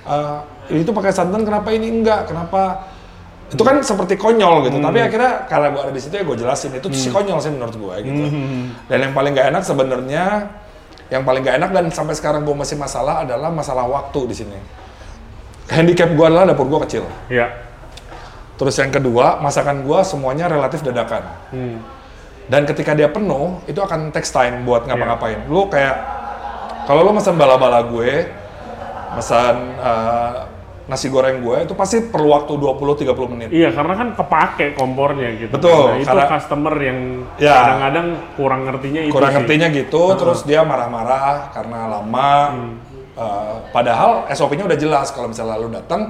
uh, 0.06 0.44
itu 0.70 0.92
pakai 0.94 1.10
santan, 1.16 1.42
kenapa 1.48 1.72
ini 1.74 1.88
enggak? 1.88 2.30
Kenapa 2.30 2.86
itu 3.50 3.64
kan 3.66 3.82
seperti 3.82 4.14
konyol 4.16 4.70
gitu. 4.70 4.78
Tapi 4.78 5.00
akhirnya 5.02 5.50
karena 5.50 5.68
gua 5.74 5.82
ada 5.90 5.94
di 5.94 6.02
situ 6.02 6.14
ya 6.14 6.24
gue 6.24 6.38
jelasin 6.38 6.72
itu 6.78 6.86
tuh 6.86 7.00
si 7.00 7.10
konyol 7.10 7.42
sih 7.42 7.50
menurut 7.50 7.76
gue 7.76 7.96
gitu. 8.06 8.24
Dan 8.86 8.98
yang 9.10 9.14
paling 9.18 9.32
gak 9.34 9.48
enak 9.52 9.64
sebenarnya 9.66 10.26
yang 11.10 11.26
paling 11.26 11.42
gak 11.42 11.58
enak 11.58 11.70
dan 11.74 11.86
sampai 11.90 12.14
sekarang 12.14 12.46
gue 12.46 12.54
masih 12.54 12.78
masalah 12.78 13.26
adalah 13.26 13.50
masalah 13.50 13.90
waktu 13.90 14.30
di 14.30 14.36
sini. 14.38 14.60
Handicap 15.70 16.14
gue 16.14 16.26
adalah 16.26 16.46
dapur 16.46 16.70
gue 16.70 16.80
kecil. 16.86 17.06
Iya. 17.30 17.70
Terus 18.60 18.76
yang 18.76 18.92
kedua, 18.92 19.40
masakan 19.40 19.88
gua 19.88 20.04
semuanya 20.04 20.52
relatif 20.52 20.84
dadakan. 20.84 21.24
Hmm. 21.56 21.80
Dan 22.52 22.68
ketika 22.68 22.92
dia 22.92 23.08
penuh, 23.08 23.64
itu 23.72 23.80
akan 23.80 24.12
text 24.12 24.36
time 24.36 24.68
buat 24.68 24.84
ngapa-ngapain. 24.84 25.48
Lu 25.48 25.72
kayak, 25.72 25.96
kalau 26.84 27.08
lu 27.08 27.16
mesen 27.16 27.40
bala-bala 27.40 27.88
gue, 27.88 28.28
mesen 29.16 29.56
eh, 29.80 30.32
nasi 30.89 31.13
goreng 31.13 31.45
gue, 31.45 31.69
itu 31.69 31.78
pasti 31.78 32.02
perlu 32.10 32.34
waktu 32.34 32.58
20-30 32.58 33.30
menit. 33.30 33.47
Iya, 33.54 33.69
karena 33.78 33.93
kan 33.93 34.08
kepake 34.17 34.73
kompornya 34.73 35.30
gitu. 35.38 35.54
Betul, 35.54 35.93
Nah, 35.93 36.02
itu 36.02 36.10
karena- 36.10 36.30
customer 36.34 36.73
yang 36.82 36.99
Ya. 37.38 37.54
kadang-kadang 37.62 38.08
kurang 38.34 38.62
ngertinya 38.65 39.02
itu 39.06 39.13
Kurang 39.13 39.30
sih. 39.30 39.36
ngertinya 39.38 39.67
gitu, 39.69 40.04
terus 40.17 40.39
dia 40.49 40.65
marah-marah 40.65 41.54
karena 41.54 41.86
lama. 41.86 42.32
Hmm. 42.49 42.73
Eh, 43.13 43.56
padahal 43.69 44.25
SOP-nya 44.34 44.65
udah 44.65 44.80
jelas, 44.80 45.13
kalau 45.13 45.30
misalnya 45.30 45.62
lu 45.62 45.69
datang, 45.69 46.10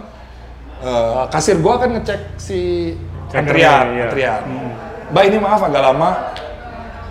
eh, 0.80 1.24
kasir 1.28 1.60
gua 1.60 1.76
akan 1.76 2.00
ngecek 2.00 2.40
si 2.40 2.94
antrian, 3.36 3.86
iya. 4.00 4.04
antrian. 4.08 4.42
Mbak 5.12 5.24
ini 5.28 5.38
maaf 5.44 5.60
agak 5.60 5.84
lama. 5.84 6.10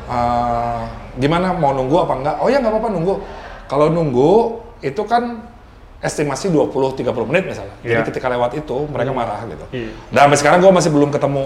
Eh, 0.08 0.80
gimana 1.20 1.52
mau 1.52 1.76
nunggu 1.76 1.96
apa 2.00 2.14
enggak? 2.16 2.36
Oh 2.40 2.48
ya 2.48 2.64
nggak 2.64 2.72
apa-apa 2.72 2.88
nunggu. 2.94 3.14
Kalau 3.68 3.92
nunggu 3.92 4.32
itu 4.80 5.02
kan 5.04 5.44
estimasi 5.98 6.46
20-30 6.48 7.02
menit 7.26 7.44
misalnya. 7.48 7.74
Iya. 7.82 7.90
Jadi 7.90 8.02
ketika 8.08 8.26
lewat 8.28 8.54
itu 8.54 8.76
mereka 8.86 9.10
marah 9.10 9.40
gitu. 9.44 9.66
Iya. 9.72 9.90
Dan 10.08 10.20
sampai 10.24 10.38
sekarang 10.38 10.58
gue 10.60 10.72
masih 10.72 10.90
belum 10.90 11.10
ketemu 11.10 11.44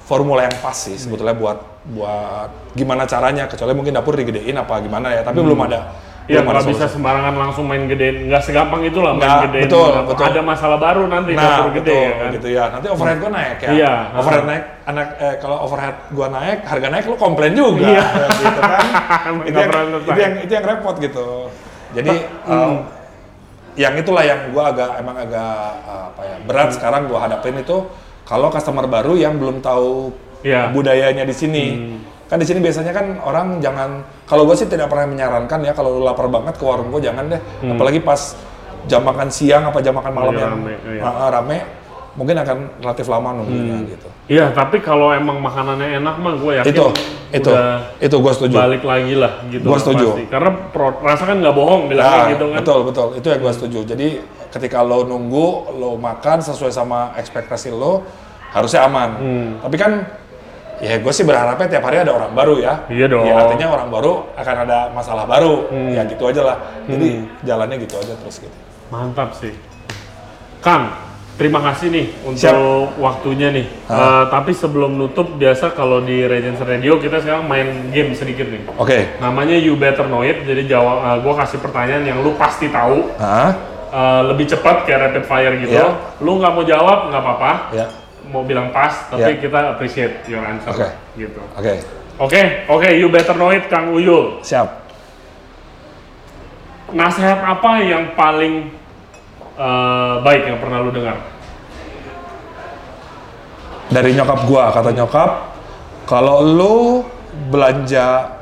formula 0.00 0.40
yang 0.44 0.56
pas 0.60 0.76
sih 0.76 0.96
sebetulnya 0.96 1.32
buat 1.32 1.58
buat 1.86 2.48
gimana 2.72 3.04
caranya. 3.04 3.44
Kecuali 3.44 3.72
mungkin 3.72 3.92
dapur 3.92 4.16
digedein 4.16 4.56
apa 4.56 4.80
gimana 4.80 5.12
ya. 5.12 5.20
Tapi 5.20 5.38
belum 5.38 5.60
ada. 5.62 5.92
Iya, 6.24 6.40
nggak 6.40 6.64
bisa 6.64 6.88
sembarangan 6.88 7.36
langsung 7.36 7.68
main 7.68 7.84
gedein. 7.84 8.32
Nggak 8.32 8.48
segampang 8.48 8.80
itulah 8.80 9.12
main 9.12 9.28
Nggak, 9.28 9.40
gedein. 9.44 9.64
betul, 9.68 9.90
Apa- 9.92 10.08
betul. 10.08 10.24
Ada 10.24 10.40
masalah 10.40 10.78
baru 10.80 11.02
nanti 11.04 11.30
Nah, 11.36 11.44
dapur 11.44 11.68
gede 11.68 11.84
betul, 11.84 12.00
ya 12.00 12.12
kan. 12.16 12.30
gitu 12.32 12.48
ya. 12.48 12.64
Nanti 12.72 12.86
overhead 12.88 13.18
gue 13.20 13.30
naik 13.30 13.58
ya. 13.60 13.68
Iya, 13.68 13.92
Overhead 14.16 14.44
naik, 14.48 14.64
anak 14.86 15.08
eh, 15.20 15.34
kalau 15.36 15.56
overhead 15.60 15.96
gua 16.08 16.26
naik, 16.32 16.58
harga 16.64 16.88
naik 16.88 17.04
lu 17.04 17.16
komplain 17.20 17.52
juga. 17.52 17.84
Iya. 17.84 18.04
gitu 18.40 18.60
kan. 18.64 18.80
Itu, 19.44 19.58
yang, 19.60 19.70
itu 20.00 20.16
yang 20.16 20.34
itu 20.40 20.52
yang 20.56 20.64
repot 20.64 20.96
gitu. 20.96 21.28
Jadi 21.92 22.14
Hmm. 22.48 22.56
um, 22.56 22.74
yang 23.74 23.94
itulah 23.94 24.22
yang 24.22 24.50
gua 24.50 24.70
agak 24.70 24.90
emang 24.98 25.16
agak 25.16 25.54
uh, 25.82 26.10
apa 26.10 26.22
ya 26.22 26.36
berat 26.42 26.68
Hmm. 26.70 26.76
sekarang 26.76 27.02
gua 27.06 27.18
hadapin 27.22 27.54
itu 27.56 27.76
kalau 28.22 28.48
customer 28.48 28.86
baru 28.86 29.14
yang 29.14 29.36
belum 29.36 29.60
tahu 29.60 30.14
Iya. 30.40 30.68
budayanya 30.70 31.24
di 31.24 31.32
sini. 31.32 31.64
Hmm. 31.72 31.98
Kan 32.24 32.36
di 32.36 32.44
sini 32.44 32.60
biasanya 32.60 32.92
kan 32.92 33.16
orang 33.20 33.60
jangan 33.60 34.00
kalau 34.24 34.44
gue 34.44 34.52
sih 34.54 34.64
tidak 34.64 34.88
pernah 34.88 35.04
menyarankan 35.06 35.60
ya 35.60 35.72
kalau 35.72 36.00
lapar 36.00 36.28
banget 36.28 36.56
ke 36.56 36.64
warung 36.64 36.88
gue 36.88 37.00
jangan 37.00 37.28
deh. 37.28 37.40
Apalagi 37.64 38.00
pas 38.00 38.36
jam 38.84 39.00
makan 39.00 39.28
siang 39.28 39.64
apa 39.64 39.80
jam 39.80 39.96
makan 39.96 40.12
malam 40.12 40.32
Hmm. 40.32 40.36
Lagi 40.36 40.44
yang 40.44 40.52
rame, 40.54 40.74
iya. 40.88 41.00
Ah, 41.02 41.28
rame 41.30 41.58
mungkin 42.14 42.36
akan 42.36 42.56
relatif 42.78 43.06
lama 43.06 43.28
nunggunya 43.34 43.74
Hmm. 43.76 43.90
gitu. 43.90 44.08
Iya, 44.24 44.50
tapi 44.50 44.78
kalau 44.78 45.10
emang 45.10 45.36
makanannya 45.36 45.98
enak 45.98 46.14
mah 46.16 46.34
gue 46.34 46.52
yakin 46.56 46.70
Itu, 46.70 46.84
itu, 47.30 47.50
udah 47.50 47.92
itu 47.98 48.16
gue 48.16 48.32
setuju. 48.32 48.54
balik 48.56 48.82
lagi 48.82 49.14
lah 49.14 49.32
gitu. 49.46 49.66
Lah 49.66 49.76
setuju. 49.76 50.06
pasti. 50.12 50.24
Karena 50.26 50.50
pro- 50.70 51.00
rasa 51.00 51.22
kan 51.24 51.36
nggak 51.38 51.52
bohong 51.52 51.82
bilang 51.86 52.06
Nah, 52.06 52.26
gitu 52.30 52.44
kan. 52.48 52.56
betul 52.62 52.78
betul 52.86 53.06
itu 53.14 53.26
yang 53.26 53.40
gue 53.40 53.52
setuju. 53.52 53.78
Jadi 53.84 54.08
ketika 54.48 54.80
lo 54.80 55.02
nunggu, 55.02 55.46
lo 55.74 55.98
makan 55.98 56.38
sesuai 56.40 56.70
sama 56.70 57.12
ekspektasi 57.14 57.68
lo 57.68 58.06
harusnya 58.50 58.86
aman. 58.86 59.10
Hmm. 59.14 59.48
Tapi 59.60 59.76
kan 59.76 59.92
ya 60.78 60.96
gue 60.96 61.12
sih 61.12 61.22
berharapnya 61.22 61.66
tiap 61.68 61.82
hari 61.82 61.98
ada 61.98 62.14
orang 62.14 62.30
baru 62.32 62.54
ya. 62.56 62.86
Iya 62.86 63.06
dong. 63.06 63.26
Ya 63.26 63.34
artinya 63.36 63.66
orang 63.72 63.88
baru 63.90 64.12
akan 64.32 64.56
ada 64.62 64.78
masalah 64.88 65.26
baru. 65.26 65.66
Hmm. 65.66 65.90
Ya 65.90 66.06
gitu 66.06 66.24
aja 66.24 66.42
lah. 66.44 66.56
Jadi 66.86 67.08
jalannya 67.42 67.76
gitu 67.82 67.98
aja 67.98 68.14
terus 68.14 68.38
gitu. 68.38 68.56
Mantap 68.88 69.34
sih. 69.34 69.50
Kang, 70.60 70.88
terima 71.34 71.58
kasih 71.58 71.90
nih 71.90 72.06
untuk 72.22 72.38
Siap. 72.40 72.98
waktunya 73.02 73.50
nih. 73.50 73.66
Eh, 73.90 74.24
tapi 74.30 74.54
sebelum 74.54 74.94
nutup, 74.94 75.34
biasa 75.34 75.74
kalau 75.74 76.00
di 76.00 76.22
Regents 76.22 76.62
Radio 76.62 77.02
kita 77.02 77.18
sekarang 77.18 77.50
main 77.50 77.90
game 77.90 78.14
sedikit 78.14 78.46
nih. 78.46 78.62
Oke. 78.78 79.18
Namanya 79.18 79.58
You 79.58 79.74
Better 79.74 80.06
Know 80.06 80.22
It. 80.22 80.46
Jadi 80.46 80.70
jawab, 80.70 81.02
eh, 81.02 81.18
gua 81.26 81.34
kasih 81.42 81.58
pertanyaan 81.58 82.06
yang 82.06 82.18
lu 82.22 82.38
pasti 82.38 82.70
tahu. 82.70 83.10
Eh, 83.94 84.22
lebih 84.26 84.50
cepat 84.50 84.90
kayak 84.90 85.10
rapid 85.10 85.24
fire 85.30 85.54
gitu. 85.62 85.78
Iya. 85.78 86.18
Lu 86.18 86.42
nggak 86.42 86.52
mau 86.54 86.66
jawab 86.66 87.14
nggak 87.14 87.22
apa-apa. 87.22 87.52
Ya. 87.70 87.86
Mau 88.26 88.42
bilang 88.42 88.74
pas, 88.74 88.90
tapi 89.06 89.38
Iya. 89.38 89.42
kita 89.42 89.58
appreciate 89.78 90.26
your 90.26 90.42
answer. 90.42 90.74
Oke. 90.74 90.88
Gitu. 91.14 91.40
Oke. 91.54 91.74
Oke, 92.18 92.42
oke. 92.66 92.88
You 92.94 93.06
Better 93.10 93.34
Know 93.38 93.54
It, 93.54 93.66
Kang 93.70 93.94
Uyul. 93.94 94.42
Siap. 94.42 94.82
Nasihat 96.94 97.42
apa 97.42 97.82
yang 97.82 98.14
paling 98.14 98.70
eh, 99.54 100.14
baik 100.20 100.42
yang 100.46 100.58
pernah 100.58 100.78
lu 100.80 100.90
dengar? 100.90 101.16
Dari 103.88 104.10
nyokap 104.12 104.40
gua 104.48 104.72
kata 104.72 104.90
nyokap, 104.90 105.30
kalau 106.08 106.42
lo 106.42 106.76
belanja 107.50 108.32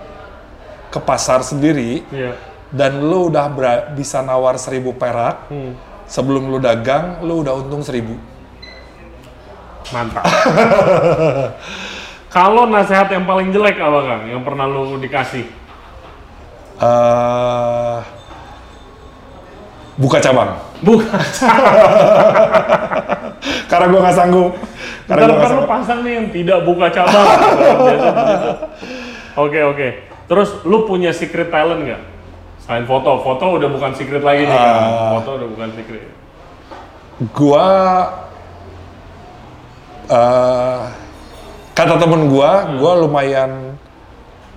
ke 0.89 1.01
pasar 1.01 1.41
sendiri, 1.41 2.05
Iya. 2.09 2.37
dan 2.73 3.01
lu 3.01 3.29
udah 3.29 3.49
bisa 3.93 4.21
nawar 4.21 4.57
seribu 4.57 4.97
perak 4.97 5.49
Hmm. 5.49 5.77
sebelum 6.05 6.49
lu 6.49 6.57
dagang 6.57 7.21
lu 7.25 7.45
udah 7.45 7.57
untung 7.59 7.85
seribu 7.85 8.17
Mantap. 9.93 10.25
Kalau 12.33 12.65
nasihat 12.65 13.13
yang 13.13 13.29
paling 13.29 13.53
jelek 13.53 13.77
apa 13.77 14.01
Kang? 14.09 14.23
Yang 14.25 14.41
pernah 14.41 14.65
lu 14.65 14.97
dikasih? 14.97 15.45
Eh, 16.81 17.99
buka 20.01 20.17
cabang 20.17 20.57
Bukan. 20.83 21.09
karena 23.71 23.87
gua 23.89 24.01
nggak 24.03 24.15
sanggup 24.15 24.51
karena 25.07 25.23
Ntar 25.23 25.27
gua 25.27 25.39
nggak 25.39 25.49
sanggup 25.49 25.71
pasang 25.71 25.99
nih 26.03 26.13
yang 26.13 26.27
tidak 26.29 26.59
buka 26.63 26.87
cabang. 26.91 27.27
Oke 29.41 29.59
oke. 29.63 29.89
Terus 30.29 30.49
lu 30.63 30.85
punya 30.85 31.11
secret 31.11 31.49
talent 31.49 31.83
nggak? 31.83 32.03
Selain 32.61 32.85
foto, 32.85 33.17
foto 33.21 33.45
udah 33.57 33.67
bukan 33.67 33.91
secret 33.93 34.21
lagi 34.21 34.45
nih 34.45 34.53
kan? 34.53 34.77
Ah. 34.77 35.09
Foto 35.17 35.31
udah 35.41 35.49
bukan 35.49 35.69
secret. 35.73 36.05
gua 37.31 37.67
eh, 40.05 40.81
kata 41.73 41.95
temen 41.97 42.27
gua 42.27 42.51
Hmm. 42.63 42.77
gua 42.77 42.93
lumayan 42.99 43.51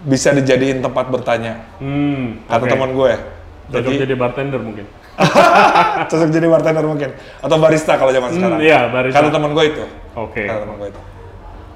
bisa 0.04 0.32
dijadiin 0.32 0.82
tempat 0.82 1.08
bertanya 1.08 1.64
Hmm. 1.80 2.42
kata 2.46 2.62
oke. 2.62 2.70
teman 2.70 2.90
gue 2.92 3.12
Cocok 3.66 3.90
jadi 3.90 3.98
jadi 4.06 4.14
bartender 4.14 4.62
mungkin. 4.62 4.86
cocok 6.12 6.30
jadi 6.30 6.48
bartender 6.48 6.84
mungkin 6.84 7.10
atau 7.40 7.58
barista 7.58 7.96
kalau 7.96 8.12
zaman 8.12 8.30
Hmm, 8.32 8.38
sekarang 8.38 8.60
iya, 8.60 8.80
barista. 8.92 9.16
kata 9.16 9.30
teman 9.32 9.52
gue 9.56 9.66
itu 9.66 9.84
Oke. 10.14 10.44
kata 10.44 10.60
teman 10.64 10.76
gue 10.80 10.90
itu 10.92 11.02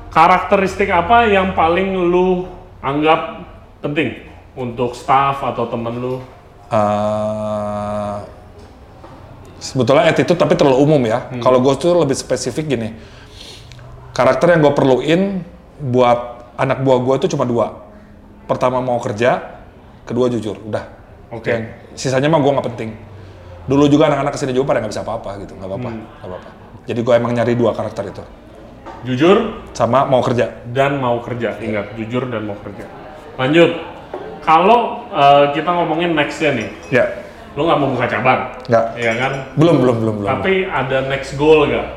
Karakteristik 0.10 0.89
apa 0.89 1.30
yang 1.30 1.54
paling 1.54 1.93
lu 1.93 2.49
anggap 2.82 3.45
penting 3.78 4.25
untuk 4.58 4.97
staff 4.97 5.45
atau 5.45 5.69
temen 5.69 6.02
lu? 6.02 6.15
Eh, 6.69 8.15
sebetulnya 9.62 10.10
attitude 10.10 10.39
tapi 10.39 10.58
terlalu 10.58 10.82
umum 10.82 11.02
ya. 11.06 11.30
Hmm. 11.30 11.45
Kalau 11.45 11.62
gue 11.62 11.73
tuh 11.78 11.93
lebih 11.93 12.17
spesifik 12.17 12.73
gini. 12.73 12.89
Karakter 14.17 14.58
yang 14.58 14.65
gue 14.65 14.73
perluin 14.73 15.21
buat 15.78 16.52
anak 16.58 16.82
buah 16.82 16.99
gue 17.06 17.15
itu 17.23 17.28
cuma 17.38 17.45
dua. 17.45 17.86
Pertama 18.49 18.82
mau 18.82 18.97
kerja, 18.97 19.62
kedua 20.10 20.25
jujur. 20.28 20.58
Udah. 20.60 20.89
Oke. 21.30 21.54
Yang 21.54 21.63
Sisanya 21.93 22.34
mah 22.34 22.41
gue 22.41 22.49
nggak 22.49 22.67
penting. 22.73 22.89
Dulu 23.69 23.86
juga 23.86 24.10
anak-anak 24.10 24.34
ke 24.34 24.39
sini 24.39 24.51
juga 24.51 24.65
pada 24.67 24.79
nggak 24.82 24.91
bisa 24.91 25.03
apa-apa 25.03 25.29
gitu, 25.39 25.53
nggak 25.53 25.69
apa-apa, 25.69 25.89
Hmm. 25.89 26.03
apa-apa. 26.19 26.49
Jadi 26.84 26.99
gue 26.99 27.13
emang 27.13 27.32
nyari 27.32 27.53
dua 27.53 27.71
karakter 27.71 28.10
itu, 28.10 28.23
Jujur 28.99 29.38
sama 29.71 30.03
mau 30.03 30.19
kerja. 30.19 30.65
dan 30.67 30.97
mau 30.97 31.21
kerja. 31.21 31.53
Ingat, 31.55 31.93
jujur 31.93 32.25
dan 32.25 32.43
mau 32.43 32.58
kerja. 32.58 32.89
Lanjut. 33.38 33.71
Kalau 34.41 35.05
eh, 35.10 35.45
kita 35.53 35.69
ngomongin 35.69 36.13
nextnya 36.13 36.51
nih, 36.51 36.69
Ya. 36.89 37.05
lu 37.53 37.63
nggak 37.63 37.77
mau 37.77 37.89
buka 37.89 38.05
cabang, 38.05 38.41
Nggak. 38.65 38.86
ya 38.95 39.13
kan? 39.15 39.32
Belum, 39.53 39.75
belum, 39.77 39.95
belum, 39.99 40.15
belum. 40.17 40.29
Tapi 40.32 40.53
ada 40.65 40.97
next 41.05 41.34
goal 41.36 41.65
nggak 41.65 41.88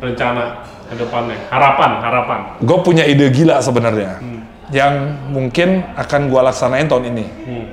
rencana 0.00 0.44
ke 0.86 0.94
depannya? 0.94 1.38
Harapan, 1.48 1.90
harapan. 2.00 2.38
Gue 2.60 2.78
punya 2.80 3.04
ide 3.04 3.28
gila 3.28 3.56
sebenarnya. 3.58 4.20
Hmm. 4.20 4.40
Yang 4.68 4.94
mungkin 5.28 5.68
akan 5.94 6.20
gue 6.28 6.40
laksanain 6.42 6.86
tahun 6.86 7.04
ini. 7.08 7.26
Hmm. 7.42 7.66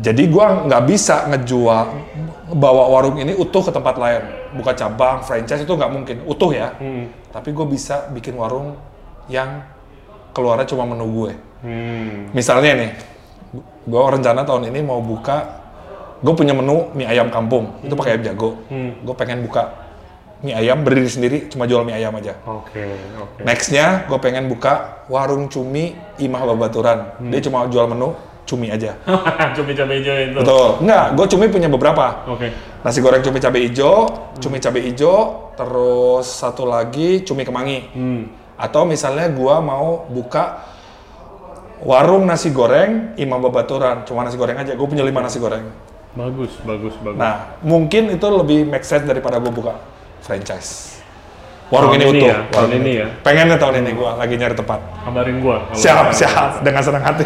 Jadi 0.00 0.22
gue 0.26 0.46
nggak 0.64 0.82
bisa 0.86 1.26
ngejual, 1.26 1.86
bawa 2.54 2.90
warung 2.90 3.16
ini 3.18 3.34
utuh 3.34 3.62
ke 3.62 3.72
tempat 3.72 3.96
lain. 3.96 4.22
Buka 4.56 4.74
cabang, 4.74 5.22
franchise 5.22 5.62
itu 5.62 5.72
nggak 5.72 5.92
mungkin. 5.92 6.16
Utuh 6.26 6.50
ya. 6.50 6.74
Hmm. 6.78 7.10
Tapi 7.30 7.54
gue 7.54 7.66
bisa 7.66 8.10
bikin 8.10 8.34
warung 8.34 8.74
yang 9.30 9.62
keluarnya 10.34 10.66
cuma 10.66 10.86
menu 10.86 11.06
gue. 11.10 11.32
Hmm. 11.62 12.30
Misalnya 12.34 12.72
nih, 12.74 12.90
gue 13.86 14.00
rencana 14.00 14.42
tahun 14.42 14.70
ini 14.72 14.80
mau 14.82 14.98
buka, 15.02 15.62
gue 16.22 16.34
punya 16.34 16.54
menu 16.56 16.90
mie 16.96 17.06
ayam 17.06 17.28
kampung, 17.30 17.78
itu 17.84 17.94
pakai 17.94 18.18
ayam 18.18 18.22
jago. 18.34 18.50
Hmm. 18.70 18.98
Gue 19.04 19.14
pengen 19.14 19.44
buka 19.44 19.70
mie 20.40 20.56
ayam 20.56 20.80
berdiri 20.82 21.10
sendiri, 21.10 21.38
cuma 21.52 21.68
jual 21.68 21.84
mie 21.84 21.94
ayam 21.98 22.16
aja. 22.16 22.38
Oke, 22.48 22.96
oke. 23.20 23.40
Nextnya, 23.44 24.08
gue 24.08 24.18
pengen 24.18 24.48
buka 24.48 25.04
warung 25.06 25.46
cumi 25.52 25.94
Imah 26.18 26.42
Babaturan. 26.48 26.98
Hmm. 27.20 27.30
Dia 27.30 27.40
cuma 27.44 27.66
jual 27.68 27.86
menu 27.86 28.16
cumi 28.48 28.72
aja. 28.72 28.96
Cumi 29.56 29.72
cabai 29.74 30.02
hijau 30.02 30.16
itu. 30.16 30.38
Betul. 30.42 30.68
Enggak, 30.82 31.06
gue 31.14 31.26
cumi 31.36 31.46
punya 31.46 31.68
beberapa. 31.70 32.26
Oke. 32.26 32.48
Nasi 32.80 32.98
goreng 33.04 33.20
cumi 33.20 33.38
cabai 33.38 33.68
hijau, 33.68 34.08
cumi 34.40 34.56
cabai 34.56 34.82
hijau, 34.88 35.52
terus 35.52 36.26
satu 36.26 36.64
lagi 36.64 37.20
cumi 37.22 37.44
kemangi. 37.44 37.78
Hmm. 37.92 38.22
Atau 38.60 38.84
misalnya 38.84 39.28
gua 39.32 39.64
mau 39.64 40.04
buka 40.08 40.68
warung 41.80 42.28
nasi 42.28 42.52
goreng 42.52 43.16
Imam 43.16 43.40
Babaturan, 43.40 44.04
cuma 44.04 44.24
nasi 44.24 44.36
goreng 44.36 44.56
aja. 44.56 44.76
Gue 44.76 44.84
punya 44.84 45.00
lima 45.00 45.24
nasi 45.24 45.40
goreng. 45.40 45.64
Bagus, 46.12 46.52
bagus, 46.66 46.92
bagus. 47.00 47.16
Nah, 47.16 47.56
mungkin 47.64 48.12
itu 48.12 48.26
lebih 48.28 48.68
make 48.68 48.84
sense 48.84 49.08
daripada 49.08 49.40
gue 49.40 49.48
buka 49.48 49.80
franchise. 50.20 50.99
Warung 51.70 51.94
Tahun 51.94 52.02
ini 52.02 52.18
utuh. 52.18 52.26
ya, 52.26 52.38
tahun 52.50 52.66
warung 52.66 52.78
ini 52.82 52.92
ya. 52.92 53.06
Pengennya 53.22 53.56
tahun 53.56 53.74
ini 53.80 53.90
gua 53.94 54.10
lagi 54.18 54.34
nyari 54.34 54.54
tempat. 54.54 54.80
Kabarin 55.06 55.38
gua. 55.38 55.56
Siap, 55.70 56.10
siap. 56.10 56.66
Dengan 56.66 56.82
senang 56.82 56.98
hati. 57.00 57.22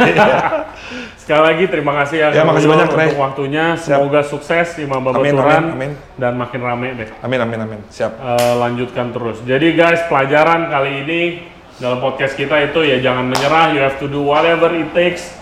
Sekali 1.24 1.40
lagi 1.40 1.64
terima 1.72 1.96
kasih 1.96 2.16
ya, 2.20 2.28
Ya, 2.30 2.44
makasih 2.44 2.68
banyak, 2.68 2.88
Ray. 2.92 3.08
untuk 3.08 3.24
waktunya. 3.24 3.64
Semoga 3.80 4.20
sukses 4.20 4.76
Imam 4.76 5.00
Amin, 5.00 5.32
Babaturan 5.32 5.62
amin, 5.64 5.72
amin. 5.72 5.92
dan 6.20 6.36
makin 6.36 6.60
rame 6.60 6.88
deh. 6.94 7.08
amin, 7.18 7.40
amin, 7.40 7.58
amin. 7.64 7.80
Siap. 7.88 8.12
Eh, 8.12 8.54
lanjutkan 8.60 9.08
terus. 9.08 9.40
Jadi 9.40 9.72
guys, 9.72 10.04
pelajaran 10.04 10.68
kali 10.68 10.90
ini 11.00 11.20
dalam 11.74 11.98
podcast 11.98 12.36
kita 12.36 12.60
itu 12.62 12.84
ya 12.84 13.00
jangan 13.00 13.24
menyerah. 13.24 13.72
You 13.72 13.80
have 13.80 13.96
to 13.96 14.06
do 14.06 14.20
whatever 14.20 14.68
it 14.70 14.92
takes. 14.92 15.32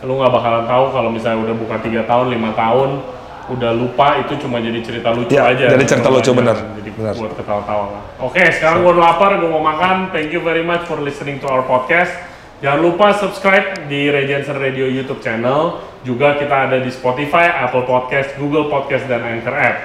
Lu 0.00 0.16
nggak 0.16 0.32
bakalan 0.32 0.64
tahu 0.64 0.84
kalau 0.88 1.10
misalnya 1.12 1.44
udah 1.44 1.56
buka 1.58 1.76
tiga 1.84 2.08
tahun, 2.08 2.32
lima 2.32 2.56
tahun, 2.56 3.04
udah 3.48 3.72
lupa 3.72 4.20
itu 4.20 4.36
cuma 4.38 4.60
jadi 4.60 4.78
cerita 4.80 5.08
lucu 5.10 5.32
Ya, 5.32 5.48
aja. 5.48 5.72
jadi 5.72 5.84
cerita 5.84 6.08
lucu, 6.08 6.30
Aja. 6.30 6.38
bener. 6.38 6.56
Jadi 6.76 6.90
Bener. 6.92 7.14
buat 7.16 7.32
ketawa-tawa 7.32 7.84
lah. 7.94 8.02
Oke, 8.20 8.42
sekarang 8.52 8.82
gue 8.82 8.94
lapar, 8.94 9.38
gue 9.38 9.46
mau 9.46 9.62
makan. 9.62 10.10
Thank 10.10 10.30
you 10.30 10.42
very 10.42 10.60
much 10.60 10.84
for 10.84 10.98
listening 10.98 11.38
to 11.38 11.46
our 11.46 11.62
podcast. 11.62 12.10
Jangan 12.58 12.80
lupa 12.82 13.14
subscribe 13.14 13.86
di 13.86 14.10
Regensen 14.10 14.58
Radio 14.58 14.84
YouTube 14.84 15.22
channel. 15.22 15.78
Juga 16.02 16.34
kita 16.34 16.66
ada 16.66 16.78
di 16.78 16.90
Spotify, 16.90 17.46
Apple 17.48 17.84
Podcast, 17.84 18.34
Google 18.34 18.66
Podcast, 18.66 19.06
dan 19.06 19.22
Anchor 19.22 19.54
App. 19.54 19.76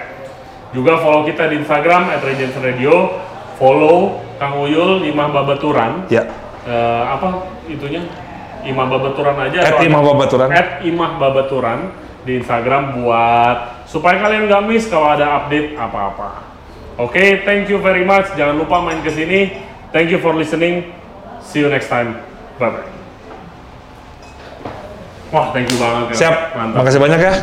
Juga 0.74 0.98
follow 0.98 1.22
kita 1.22 1.48
di 1.48 1.62
Instagram 1.62 2.10
at 2.10 2.20
Regensen 2.20 2.60
Radio. 2.60 3.14
Follow 3.56 4.18
Kang 4.42 4.58
Uyul 4.58 5.06
Imah 5.06 5.30
Babaturan. 5.30 6.10
Ya. 6.10 6.26
Eh, 6.66 7.04
apa 7.06 7.46
itunya? 7.70 8.02
Imah 8.64 8.88
Babaturan 8.88 9.36
aja 9.38 9.60
At 9.60 9.76
atau 9.76 9.84
Imah 9.84 10.02
Babaturan. 10.02 10.48
At 10.50 10.68
Imah 10.82 11.12
Babaturan 11.20 11.80
di 12.24 12.40
Instagram 12.40 13.04
buat 13.04 13.88
supaya 13.88 14.20
kalian 14.20 14.48
nggak 14.48 14.64
miss 14.68 14.88
kalau 14.88 15.14
ada 15.14 15.44
update 15.44 15.76
apa-apa. 15.76 16.44
Oke, 16.98 17.42
thank 17.44 17.68
you 17.70 17.82
very 17.82 18.06
much. 18.06 18.30
Jangan 18.38 18.58
lupa 18.58 18.80
main 18.82 19.02
ke 19.02 19.10
sini. 19.10 19.54
Thank 19.90 20.14
you 20.14 20.22
for 20.22 20.34
listening. 20.34 20.94
See 21.42 21.62
you 21.62 21.70
next 21.70 21.90
time. 21.90 22.22
Bye 22.62 22.70
bye. 22.70 22.88
Wah, 25.34 25.50
thank 25.50 25.70
you 25.74 25.78
banget. 25.82 26.14
ya. 26.14 26.30
Siap. 26.30 26.36
Mantap. 26.54 26.78
Makasih 26.86 27.02
banyak 27.02 27.20
ya. 27.20 27.34